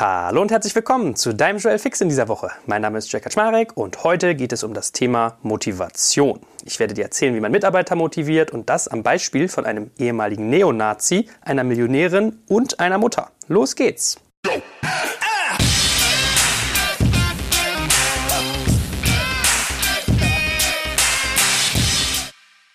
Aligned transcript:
Hallo 0.00 0.40
und 0.40 0.50
herzlich 0.50 0.74
willkommen 0.74 1.14
zu 1.14 1.34
deinem 1.34 1.58
Joel 1.58 1.78
Fix 1.78 2.00
in 2.00 2.08
dieser 2.08 2.26
Woche. 2.28 2.50
Mein 2.64 2.80
Name 2.80 2.96
ist 2.96 3.12
Jack 3.12 3.24
Kaczmarek 3.24 3.76
und 3.76 4.02
heute 4.02 4.34
geht 4.34 4.50
es 4.50 4.64
um 4.64 4.72
das 4.72 4.92
Thema 4.92 5.36
Motivation. 5.42 6.40
Ich 6.64 6.80
werde 6.80 6.94
dir 6.94 7.04
erzählen, 7.04 7.34
wie 7.34 7.40
man 7.40 7.52
Mitarbeiter 7.52 7.96
motiviert 7.96 8.50
und 8.50 8.70
das 8.70 8.88
am 8.88 9.02
Beispiel 9.02 9.46
von 9.48 9.66
einem 9.66 9.90
ehemaligen 9.98 10.48
Neonazi, 10.48 11.28
einer 11.42 11.64
Millionärin 11.64 12.38
und 12.48 12.80
einer 12.80 12.96
Mutter. 12.96 13.30
Los 13.46 13.76
geht's! 13.76 14.16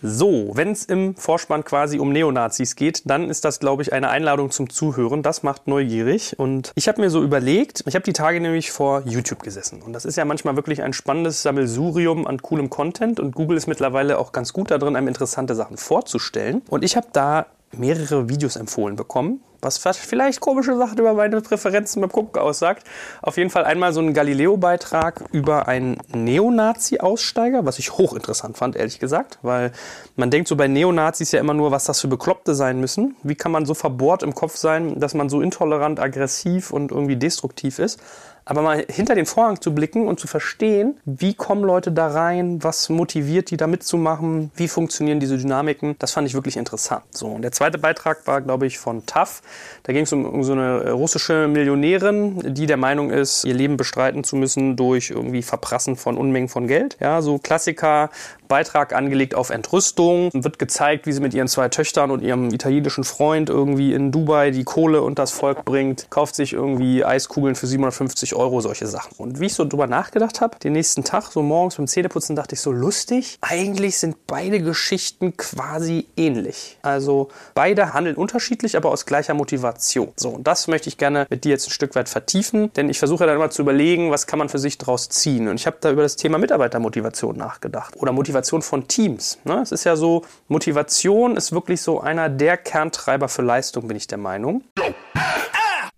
So, 0.07 0.51
wenn 0.53 0.71
es 0.71 0.85
im 0.85 1.15
Vorspann 1.15 1.63
quasi 1.63 1.97
um 1.97 2.11
Neonazis 2.11 2.75
geht, 2.75 3.09
dann 3.09 3.29
ist 3.29 3.43
das, 3.43 3.59
glaube 3.59 3.81
ich, 3.81 3.91
eine 3.91 4.09
Einladung 4.09 4.51
zum 4.51 4.69
Zuhören. 4.69 5.23
Das 5.23 5.41
macht 5.41 5.67
neugierig. 5.67 6.37
Und 6.37 6.71
ich 6.75 6.87
habe 6.87 7.01
mir 7.01 7.09
so 7.09 7.23
überlegt, 7.23 7.83
ich 7.87 7.95
habe 7.95 8.03
die 8.03 8.13
Tage 8.13 8.39
nämlich 8.39 8.71
vor 8.71 9.01
YouTube 9.05 9.41
gesessen. 9.41 9.81
Und 9.81 9.93
das 9.93 10.05
ist 10.05 10.15
ja 10.15 10.25
manchmal 10.25 10.55
wirklich 10.55 10.83
ein 10.83 10.93
spannendes 10.93 11.41
Sammelsurium 11.41 12.27
an 12.27 12.41
coolem 12.41 12.69
Content. 12.69 13.19
Und 13.19 13.33
Google 13.33 13.57
ist 13.57 13.65
mittlerweile 13.65 14.19
auch 14.19 14.31
ganz 14.31 14.53
gut 14.53 14.69
darin, 14.69 14.95
einem 14.95 15.07
interessante 15.07 15.55
Sachen 15.55 15.77
vorzustellen. 15.77 16.61
Und 16.69 16.83
ich 16.83 16.95
habe 16.95 17.07
da 17.11 17.47
mehrere 17.71 18.29
Videos 18.29 18.55
empfohlen 18.55 18.95
bekommen, 18.95 19.41
was 19.65 19.77
vielleicht 19.77 20.39
komische 20.39 20.77
Sachen 20.77 20.97
über 20.97 21.13
meine 21.13 21.41
Präferenzen 21.41 22.01
beim 22.01 22.11
Gucken 22.11 22.41
aussagt. 22.41 22.87
Auf 23.21 23.37
jeden 23.37 23.49
Fall 23.49 23.65
einmal 23.65 23.91
so 23.91 23.99
ein 23.99 24.13
Galileo-Beitrag 24.13 25.25
über 25.31 25.67
einen 25.67 25.97
Neonazi-Aussteiger, 26.13 27.65
was 27.65 27.79
ich 27.79 27.91
hochinteressant 27.97 28.57
fand, 28.57 28.75
ehrlich 28.75 28.99
gesagt, 28.99 29.39
weil 29.41 29.71
man 30.15 30.31
denkt 30.31 30.47
so 30.47 30.55
bei 30.55 30.67
Neonazis 30.67 31.31
ja 31.31 31.39
immer 31.39 31.53
nur, 31.53 31.71
was 31.71 31.85
das 31.85 31.99
für 31.99 32.07
Bekloppte 32.07 32.55
sein 32.55 32.79
müssen. 32.79 33.15
Wie 33.23 33.35
kann 33.35 33.51
man 33.51 33.65
so 33.65 33.73
verbohrt 33.73 34.23
im 34.23 34.35
Kopf 34.35 34.55
sein, 34.55 34.99
dass 34.99 35.13
man 35.13 35.27
so 35.27 35.41
intolerant, 35.41 35.99
aggressiv 35.99 36.71
und 36.71 36.91
irgendwie 36.91 37.17
destruktiv 37.17 37.79
ist? 37.79 37.99
Aber 38.45 38.61
mal 38.61 38.85
hinter 38.87 39.15
den 39.15 39.25
Vorhang 39.25 39.59
zu 39.59 39.73
blicken 39.73 40.07
und 40.07 40.19
zu 40.19 40.27
verstehen, 40.27 40.99
wie 41.05 41.33
kommen 41.33 41.63
Leute 41.63 41.91
da 41.91 42.07
rein, 42.07 42.63
was 42.63 42.89
motiviert 42.89 43.49
die 43.49 43.57
da 43.57 43.65
mitzumachen, 43.65 44.51
wie 44.55 44.67
funktionieren 44.67 45.19
diese 45.19 45.37
Dynamiken, 45.37 45.95
das 45.97 46.11
fand 46.11 46.27
ich 46.27 46.35
wirklich 46.35 46.55
interessant. 46.55 47.03
So, 47.09 47.27
und 47.27 47.41
der 47.41 47.51
zweite 47.51 47.79
Beitrag 47.79 48.27
war, 48.27 48.41
glaube 48.41 48.67
ich, 48.67 48.77
von 48.77 49.05
TAF. 49.07 49.41
Da 49.81 49.93
ging 49.93 50.03
es 50.03 50.13
um, 50.13 50.25
um 50.25 50.43
so 50.43 50.53
eine 50.53 50.91
russische 50.91 51.47
Millionärin, 51.47 52.53
die 52.53 52.67
der 52.67 52.77
Meinung 52.77 53.09
ist, 53.09 53.45
ihr 53.45 53.55
Leben 53.55 53.77
bestreiten 53.77 54.23
zu 54.23 54.35
müssen 54.35 54.75
durch 54.75 55.09
irgendwie 55.09 55.41
Verprassen 55.41 55.95
von 55.95 56.15
Unmengen 56.15 56.49
von 56.49 56.67
Geld. 56.67 56.97
Ja, 56.99 57.23
so 57.23 57.39
Klassiker, 57.39 58.11
Beitrag 58.47 58.93
angelegt 58.93 59.35
auf 59.35 59.49
Entrüstung. 59.49 60.29
Wird 60.33 60.59
gezeigt, 60.59 61.05
wie 61.05 61.11
sie 61.11 61.19
mit 61.19 61.33
ihren 61.33 61.47
zwei 61.47 61.69
Töchtern 61.69 62.11
und 62.11 62.21
ihrem 62.21 62.53
italienischen 62.53 63.03
Freund 63.03 63.49
irgendwie 63.49 63.93
in 63.93 64.11
Dubai 64.11 64.51
die 64.51 64.63
Kohle 64.63 65.01
und 65.01 65.19
das 65.19 65.31
Volk 65.31 65.65
bringt, 65.65 66.09
kauft 66.09 66.35
sich 66.35 66.53
irgendwie 66.53 67.03
Eiskugeln 67.03 67.55
für 67.55 67.67
750 67.67 68.35
Euro, 68.35 68.61
solche 68.61 68.87
Sachen. 68.87 69.15
Und 69.17 69.39
wie 69.39 69.47
ich 69.47 69.53
so 69.53 69.65
drüber 69.65 69.87
nachgedacht 69.87 70.41
habe, 70.41 70.57
den 70.59 70.73
nächsten 70.73 71.03
Tag, 71.03 71.31
so 71.31 71.41
morgens 71.41 71.75
beim 71.75 71.87
Zähneputzen, 71.87 72.35
dachte 72.35 72.55
ich 72.55 72.61
so 72.61 72.71
lustig. 72.71 73.37
Eigentlich 73.41 73.97
sind 73.97 74.27
beide 74.27 74.61
Geschichten 74.61 75.37
quasi 75.37 76.07
ähnlich. 76.15 76.77
Also 76.81 77.29
beide 77.53 77.93
handeln 77.93 78.15
unterschiedlich, 78.15 78.77
aber 78.77 78.91
aus 78.91 79.05
gleicher 79.05 79.33
Motivation. 79.33 80.11
So, 80.15 80.29
und 80.29 80.47
das 80.47 80.67
möchte 80.67 80.89
ich 80.89 80.97
gerne 80.97 81.27
mit 81.29 81.43
dir 81.43 81.49
jetzt 81.49 81.67
ein 81.67 81.71
Stück 81.71 81.95
weit 81.95 82.09
vertiefen, 82.09 82.71
denn 82.73 82.89
ich 82.89 82.99
versuche 82.99 83.25
dann 83.25 83.35
immer 83.35 83.49
zu 83.49 83.61
überlegen, 83.61 84.11
was 84.11 84.27
kann 84.27 84.39
man 84.39 84.49
für 84.49 84.59
sich 84.59 84.77
daraus 84.77 85.09
ziehen. 85.09 85.47
Und 85.47 85.55
ich 85.55 85.67
habe 85.67 85.77
da 85.81 85.91
über 85.91 86.03
das 86.03 86.15
Thema 86.15 86.37
Mitarbeitermotivation 86.37 87.37
nachgedacht. 87.37 87.95
Oder 87.97 88.11
Motivation 88.11 88.34
von 88.43 88.87
Teams. 88.87 89.39
Ne? 89.43 89.61
Es 89.61 89.71
ist 89.71 89.83
ja 89.83 89.95
so, 89.95 90.23
Motivation 90.47 91.37
ist 91.37 91.51
wirklich 91.51 91.81
so 91.81 92.01
einer 92.01 92.29
der 92.29 92.57
Kerntreiber 92.57 93.29
für 93.29 93.41
Leistung, 93.41 93.87
bin 93.87 93.97
ich 93.97 94.07
der 94.07 94.17
Meinung. 94.17 94.63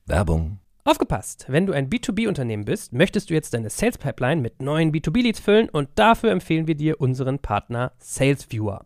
Werbung 0.06 0.60
Aufgepasst! 0.88 1.48
Wenn 1.50 1.66
du 1.66 1.74
ein 1.74 1.90
B2B-Unternehmen 1.90 2.64
bist, 2.64 2.94
möchtest 2.94 3.30
du 3.30 3.34
jetzt 3.34 3.54
deine 3.54 3.70
Sales 3.70 3.98
Pipeline 3.98 4.42
mit 4.42 4.62
neuen 4.62 4.94
B2B-Leads 4.94 5.42
füllen 5.42 5.68
und 5.68 5.90
dafür 5.96 6.32
empfehlen 6.32 6.66
wir 6.66 6.76
dir 6.76 7.02
unseren 7.02 7.40
Partner 7.40 7.92
SalesViewer. 8.00 8.86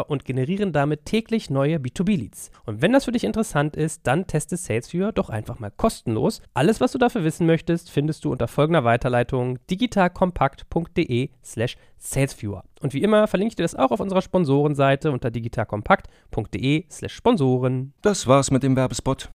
SalesViewer 0.01 0.09
und 0.09 0.25
generieren 0.25 0.73
damit 0.73 1.05
täglich 1.05 1.49
neue 1.49 1.77
B2B-Leads. 1.77 2.51
Und 2.65 2.81
wenn 2.81 2.93
das 2.93 3.05
für 3.05 3.11
dich 3.11 3.23
interessant 3.23 3.75
ist, 3.75 4.01
dann 4.07 4.27
teste 4.27 4.57
SalesViewer 4.57 5.11
doch 5.11 5.29
einfach 5.29 5.59
mal 5.59 5.71
kostenlos. 5.71 6.41
Alles, 6.53 6.81
was 6.81 6.91
du 6.91 6.97
dafür 6.97 7.23
wissen 7.23 7.45
möchtest, 7.47 7.89
findest 7.89 8.25
du 8.25 8.31
unter 8.31 8.47
folgender 8.47 8.83
Weiterleitung 8.83 9.59
digitalkompakt.de 9.69 11.29
slash 11.43 11.77
salesviewer. 11.97 12.63
Und 12.81 12.93
wie 12.93 13.03
immer 13.03 13.27
verlinke 13.27 13.51
ich 13.51 13.55
dir 13.55 13.63
das 13.63 13.75
auch 13.75 13.91
auf 13.91 13.99
unserer 13.99 14.21
Sponsorenseite 14.21 15.11
unter 15.11 15.29
digitalkompakt.de 15.29 16.85
slash 16.89 17.13
Sponsoren. 17.13 17.93
Das 18.01 18.27
war's 18.27 18.51
mit 18.51 18.63
dem 18.63 18.75
Werbespot. 18.75 19.29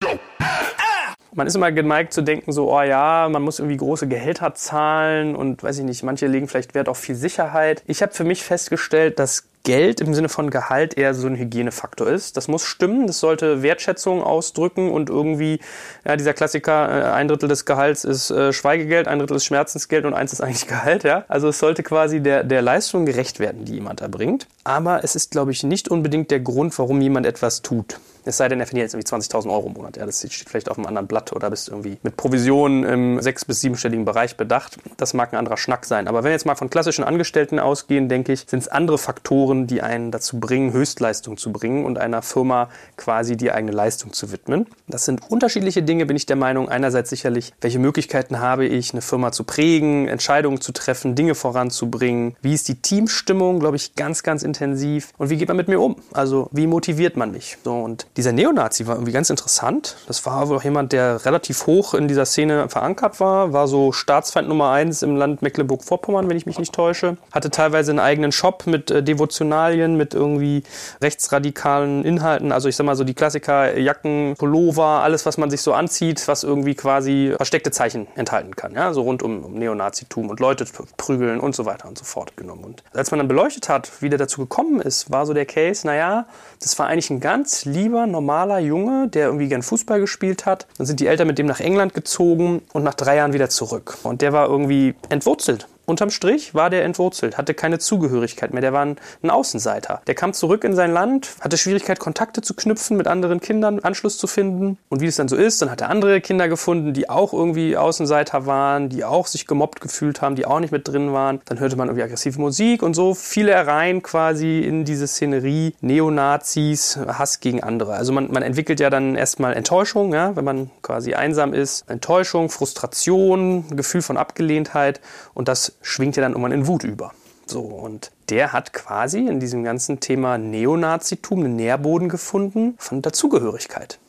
Man 1.33 1.47
ist 1.47 1.55
immer 1.55 1.73
geneigt 1.73 2.13
zu 2.13 2.21
denken, 2.21 2.53
so, 2.53 2.73
oh 2.73 2.81
ja, 2.81 3.27
man 3.29 3.41
muss 3.41 3.59
irgendwie 3.59 3.75
große 3.75 4.07
Gehälter 4.07 4.53
zahlen 4.53 5.35
und 5.35 5.63
weiß 5.63 5.79
ich 5.79 5.83
nicht, 5.83 6.01
manche 6.01 6.27
legen 6.27 6.47
vielleicht 6.47 6.73
Wert 6.75 6.87
auf 6.87 6.97
viel 6.97 7.15
Sicherheit. 7.15 7.83
Ich 7.87 8.01
habe 8.01 8.13
für 8.13 8.23
mich 8.23 8.41
festgestellt, 8.41 9.19
dass 9.19 9.49
Geld 9.65 9.99
im 9.99 10.13
Sinne 10.13 10.29
von 10.29 10.49
Gehalt 10.49 10.97
eher 10.97 11.13
so 11.13 11.27
ein 11.27 11.35
Hygienefaktor 11.35 12.07
ist. 12.07 12.37
Das 12.37 12.47
muss 12.47 12.63
stimmen, 12.63 13.07
das 13.07 13.19
sollte 13.19 13.61
Wertschätzung 13.61 14.23
ausdrücken 14.23 14.89
und 14.89 15.09
irgendwie, 15.09 15.59
ja, 16.05 16.15
dieser 16.15 16.33
Klassiker, 16.33 16.89
äh, 16.89 17.11
ein 17.11 17.27
Drittel 17.27 17.49
des 17.49 17.65
Gehalts 17.65 18.05
ist 18.05 18.31
äh, 18.31 18.53
Schweigegeld, 18.53 19.09
ein 19.09 19.19
Drittel 19.19 19.35
ist 19.35 19.45
Schmerzensgeld 19.45 20.05
und 20.05 20.13
eins 20.13 20.31
ist 20.31 20.39
eigentlich 20.39 20.67
Gehalt, 20.75 21.03
ja. 21.03 21.25
Also 21.27 21.49
es 21.49 21.59
sollte 21.59 21.83
quasi 21.83 22.21
der, 22.21 22.45
der 22.45 22.61
Leistung 22.61 23.05
gerecht 23.05 23.41
werden, 23.41 23.65
die 23.65 23.73
jemand 23.73 23.99
erbringt. 23.99 24.47
Aber 24.63 25.03
es 25.03 25.15
ist, 25.15 25.31
glaube 25.31 25.51
ich, 25.51 25.63
nicht 25.63 25.89
unbedingt 25.89 26.31
der 26.31 26.39
Grund, 26.39 26.77
warum 26.79 27.01
jemand 27.01 27.25
etwas 27.25 27.61
tut. 27.61 27.99
Es 28.25 28.37
sei 28.37 28.47
denn, 28.47 28.59
er 28.59 28.65
verdient 28.65 28.91
jetzt 28.91 28.93
irgendwie 28.93 29.29
20.000 29.29 29.51
Euro 29.51 29.67
im 29.67 29.73
Monat. 29.73 29.97
Ja, 29.97 30.05
das 30.05 30.19
steht 30.19 30.49
vielleicht 30.49 30.69
auf 30.69 30.77
einem 30.77 30.87
anderen 30.87 31.07
Blatt 31.07 31.33
oder 31.33 31.49
bist 31.49 31.69
irgendwie 31.69 31.97
mit 32.03 32.17
Provisionen 32.17 32.83
im 32.83 33.21
sechs- 33.21 33.45
bis 33.45 33.61
siebenstelligen 33.61 34.05
Bereich 34.05 34.37
bedacht. 34.37 34.77
Das 34.97 35.13
mag 35.13 35.33
ein 35.33 35.37
anderer 35.37 35.57
Schnack 35.57 35.85
sein. 35.85 36.07
Aber 36.07 36.19
wenn 36.19 36.29
wir 36.29 36.31
jetzt 36.31 36.45
mal 36.45 36.55
von 36.55 36.69
klassischen 36.69 37.03
Angestellten 37.03 37.59
ausgehen, 37.59 38.09
denke 38.09 38.33
ich, 38.33 38.45
sind 38.47 38.59
es 38.59 38.67
andere 38.67 38.97
Faktoren, 38.97 39.67
die 39.67 39.81
einen 39.81 40.11
dazu 40.11 40.39
bringen, 40.39 40.73
Höchstleistung 40.73 41.37
zu 41.37 41.51
bringen 41.51 41.85
und 41.85 41.97
einer 41.97 42.21
Firma 42.21 42.69
quasi 42.97 43.37
die 43.37 43.51
eigene 43.51 43.71
Leistung 43.71 44.13
zu 44.13 44.31
widmen. 44.31 44.67
Das 44.87 45.05
sind 45.05 45.29
unterschiedliche 45.29 45.83
Dinge, 45.83 46.05
bin 46.05 46.15
ich 46.15 46.25
der 46.25 46.35
Meinung. 46.35 46.69
Einerseits 46.69 47.09
sicherlich, 47.09 47.53
welche 47.61 47.79
Möglichkeiten 47.79 48.39
habe 48.39 48.65
ich, 48.65 48.93
eine 48.93 49.01
Firma 49.01 49.31
zu 49.31 49.43
prägen, 49.43 50.07
Entscheidungen 50.07 50.61
zu 50.61 50.71
treffen, 50.71 51.15
Dinge 51.15 51.35
voranzubringen. 51.35 52.35
Wie 52.41 52.53
ist 52.53 52.67
die 52.67 52.75
Teamstimmung, 52.75 53.59
glaube 53.59 53.77
ich, 53.77 53.95
ganz, 53.95 54.23
ganz 54.23 54.43
intensiv. 54.43 55.09
Und 55.17 55.29
wie 55.29 55.37
geht 55.37 55.47
man 55.47 55.57
mit 55.57 55.67
mir 55.67 55.79
um? 55.79 55.95
Also, 56.13 56.49
wie 56.51 56.67
motiviert 56.67 57.17
man 57.17 57.31
mich? 57.31 57.57
So, 57.63 57.73
und 57.73 58.07
dieser 58.17 58.31
Neonazi 58.31 58.87
war 58.87 58.95
irgendwie 58.95 59.11
ganz 59.11 59.29
interessant. 59.29 59.97
Das 60.07 60.25
war 60.25 60.47
wohl 60.47 60.57
auch 60.57 60.63
jemand, 60.63 60.93
der 60.93 61.25
relativ 61.25 61.67
hoch 61.67 61.93
in 61.93 62.07
dieser 62.07 62.25
Szene 62.25 62.69
verankert 62.69 63.19
war, 63.19 63.51
war 63.51 63.67
so 63.67 63.91
Staatsfeind 63.91 64.47
Nummer 64.47 64.71
eins 64.71 65.01
im 65.01 65.17
Land 65.17 65.41
Mecklenburg-Vorpommern, 65.41 66.29
wenn 66.29 66.37
ich 66.37 66.45
mich 66.45 66.57
nicht 66.57 66.73
täusche. 66.73 67.17
Hatte 67.33 67.49
teilweise 67.49 67.91
einen 67.91 67.99
eigenen 67.99 68.31
Shop 68.31 68.67
mit 68.67 68.89
äh, 68.89 69.03
Devotionalien, 69.03 69.97
mit 69.97 70.13
irgendwie 70.13 70.63
rechtsradikalen 71.01 72.05
Inhalten. 72.05 72.51
Also 72.51 72.69
ich 72.69 72.75
sag 72.75 72.85
mal 72.85 72.95
so 72.95 73.03
die 73.03 73.13
Klassiker, 73.13 73.77
Jacken, 73.77 74.35
Pullover, 74.37 75.01
alles, 75.01 75.25
was 75.25 75.37
man 75.37 75.49
sich 75.49 75.61
so 75.61 75.73
anzieht, 75.73 76.27
was 76.27 76.43
irgendwie 76.43 76.75
quasi 76.75 77.33
versteckte 77.35 77.71
Zeichen 77.71 78.07
enthalten 78.15 78.55
kann. 78.55 78.73
Ja, 78.73 78.93
so 78.93 79.01
rund 79.01 79.23
um, 79.23 79.43
um 79.43 79.53
Neonazitum 79.55 80.29
und 80.29 80.39
Leute 80.39 80.65
prügeln 80.95 81.41
und 81.41 81.53
so 81.55 81.65
weiter 81.65 81.87
und 81.87 81.97
so 81.97 82.05
fort 82.05 82.37
genommen. 82.37 82.63
Und 82.63 82.83
als 82.93 83.11
man 83.11 83.19
dann 83.19 83.27
beleuchtet 83.27 83.67
hat, 83.67 83.91
wie 84.01 84.09
der 84.09 84.19
dazu 84.19 84.41
gekommen 84.41 84.79
ist, 84.79 85.11
war 85.11 85.25
so 85.25 85.33
der 85.33 85.45
Case, 85.45 85.85
naja, 85.85 86.27
das 86.61 86.77
war 86.79 86.87
eigentlich 86.87 87.09
ein 87.09 87.19
ganz 87.19 87.65
lieber, 87.65 88.04
normaler 88.07 88.59
Junge, 88.59 89.07
der 89.07 89.27
irgendwie 89.27 89.47
gern 89.47 89.61
Fußball 89.61 89.99
gespielt 89.99 90.45
hat. 90.45 90.67
Dann 90.77 90.87
sind 90.87 90.99
die 90.99 91.07
Eltern 91.07 91.27
mit 91.27 91.37
dem 91.37 91.45
nach 91.45 91.59
England 91.59 91.93
gezogen 91.93 92.61
und 92.73 92.83
nach 92.83 92.93
drei 92.93 93.17
Jahren 93.17 93.33
wieder 93.33 93.49
zurück. 93.49 93.97
Und 94.03 94.21
der 94.21 94.33
war 94.33 94.47
irgendwie 94.47 94.95
entwurzelt 95.09 95.67
Unterm 95.85 96.09
Strich 96.09 96.53
war 96.53 96.69
der 96.69 96.83
entwurzelt, 96.83 97.37
hatte 97.37 97.53
keine 97.53 97.79
Zugehörigkeit 97.79 98.53
mehr, 98.53 98.61
der 98.61 98.73
war 98.73 98.85
ein, 98.85 98.97
Außenseiter. 99.35 100.01
Der 100.07 100.15
kam 100.15 100.33
zurück 100.33 100.63
in 100.63 100.75
sein 100.75 100.93
Land, 100.93 101.35
hatte 101.41 101.57
Schwierigkeit, 101.57 101.99
Kontakte 101.99 102.41
zu 102.41 102.53
knüpfen 102.53 102.95
mit 102.95 103.07
anderen 103.07 103.41
Kindern, 103.41 103.79
Anschluss 103.79 104.17
zu 104.17 104.27
finden. 104.27 104.77
Und 104.87 105.01
wie 105.01 105.07
es 105.07 105.17
dann 105.17 105.27
so 105.27 105.35
ist, 105.35 105.61
dann 105.61 105.69
hat 105.69 105.81
er 105.81 105.89
andere 105.89 106.21
Kinder 106.21 106.47
gefunden, 106.47 106.93
die 106.93 107.09
auch 107.09 107.33
irgendwie 107.33 107.75
Außenseiter 107.75 108.45
waren, 108.45 108.87
die 108.87 109.03
auch 109.03 109.27
sich 109.27 109.45
gemobbt 109.45 109.81
gefühlt 109.81 110.21
haben, 110.21 110.35
die 110.35 110.45
auch 110.45 110.59
nicht 110.59 110.71
mit 110.71 110.87
drin 110.87 111.11
waren. 111.11 111.41
Dann 111.45 111.59
hörte 111.59 111.75
man 111.75 111.87
irgendwie 111.87 112.03
aggressive 112.03 112.39
Musik 112.39 112.81
und 112.81 112.93
so 112.93 113.13
viele 113.13 113.53
herein 113.53 114.01
quasi 114.01 114.59
in 114.61 114.85
diese 114.85 115.07
Szenerie 115.07 115.73
Neonazis, 115.81 116.97
Hass 117.07 117.39
gegen 117.39 117.61
andere. 117.61 117.93
Also 117.93 118.13
man, 118.13 118.31
man 118.31 118.43
entwickelt 118.43 118.79
ja 118.79 118.89
dann 118.89 119.15
erstmal 119.15 119.53
Enttäuschung, 119.53 120.13
ja, 120.13 120.35
wenn 120.35 120.45
man 120.45 120.71
quasi 120.81 121.13
einsam 121.13 121.53
ist. 121.53 121.89
Enttäuschung, 121.89 122.49
Frustration, 122.49 123.65
Gefühl 123.75 124.01
von 124.01 124.17
Abgelehntheit 124.17 125.01
und 125.33 125.47
das 125.47 125.74
schwingt 125.81 126.15
ja 126.15 126.21
dann 126.21 126.31
irgendwann 126.33 126.51
in 126.51 126.67
Wut 126.67 126.83
über. 126.83 127.13
So, 127.47 127.61
und 127.61 128.11
der 128.29 128.53
hat 128.53 128.73
quasi 128.73 129.27
in 129.27 129.39
diesem 129.39 129.63
ganzen 129.63 129.99
Thema 129.99 130.37
Neonazitum 130.37 131.41
einen 131.41 131.55
Nährboden 131.55 132.09
gefunden 132.09 132.75
von 132.77 133.01
Dazugehörigkeit. 133.01 133.99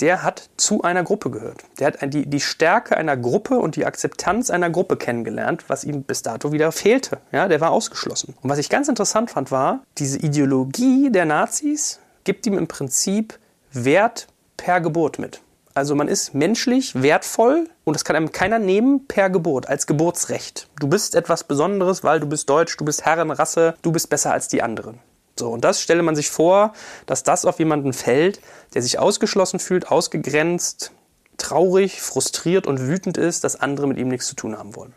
Der 0.00 0.22
hat 0.22 0.50
zu 0.56 0.82
einer 0.82 1.04
Gruppe 1.04 1.30
gehört. 1.30 1.64
Der 1.78 1.88
hat 1.88 2.14
die, 2.14 2.26
die 2.26 2.40
Stärke 2.40 2.96
einer 2.96 3.16
Gruppe 3.16 3.58
und 3.58 3.76
die 3.76 3.86
Akzeptanz 3.86 4.50
einer 4.50 4.68
Gruppe 4.68 4.96
kennengelernt, 4.96 5.64
was 5.68 5.84
ihm 5.84 6.02
bis 6.02 6.22
dato 6.22 6.52
wieder 6.52 6.72
fehlte. 6.72 7.18
Ja, 7.30 7.46
der 7.48 7.60
war 7.60 7.70
ausgeschlossen. 7.70 8.34
Und 8.42 8.50
was 8.50 8.58
ich 8.58 8.68
ganz 8.68 8.88
interessant 8.88 9.30
fand, 9.30 9.50
war, 9.50 9.84
diese 9.98 10.18
Ideologie 10.18 11.10
der 11.10 11.24
Nazis 11.24 12.00
gibt 12.24 12.46
ihm 12.46 12.58
im 12.58 12.66
Prinzip 12.66 13.38
Wert 13.70 14.26
per 14.56 14.80
Geburt 14.80 15.18
mit. 15.18 15.40
Also 15.74 15.94
man 15.94 16.08
ist 16.08 16.34
menschlich 16.34 17.00
wertvoll 17.00 17.68
und 17.84 17.94
das 17.94 18.04
kann 18.04 18.16
einem 18.16 18.32
keiner 18.32 18.58
nehmen 18.58 19.06
per 19.06 19.30
Geburt, 19.30 19.68
als 19.68 19.86
Geburtsrecht. 19.86 20.68
Du 20.78 20.88
bist 20.88 21.14
etwas 21.14 21.44
Besonderes, 21.44 22.04
weil 22.04 22.20
du 22.20 22.26
bist 22.26 22.48
deutsch, 22.48 22.76
du 22.76 22.84
bist 22.84 23.04
Herrenrasse, 23.04 23.74
du 23.82 23.92
bist 23.92 24.08
besser 24.08 24.32
als 24.32 24.48
die 24.48 24.62
anderen. 24.62 24.98
So, 25.38 25.50
und 25.50 25.64
das 25.64 25.80
stelle 25.80 26.02
man 26.02 26.14
sich 26.14 26.30
vor, 26.30 26.72
dass 27.06 27.22
das 27.22 27.44
auf 27.44 27.58
jemanden 27.58 27.92
fällt, 27.92 28.40
der 28.74 28.82
sich 28.82 28.98
ausgeschlossen 28.98 29.58
fühlt, 29.58 29.88
ausgegrenzt, 29.90 30.92
traurig, 31.38 32.02
frustriert 32.02 32.66
und 32.66 32.80
wütend 32.80 33.16
ist, 33.16 33.42
dass 33.44 33.60
andere 33.60 33.86
mit 33.86 33.98
ihm 33.98 34.08
nichts 34.08 34.26
zu 34.28 34.36
tun 34.36 34.58
haben 34.58 34.76
wollen. 34.76 34.94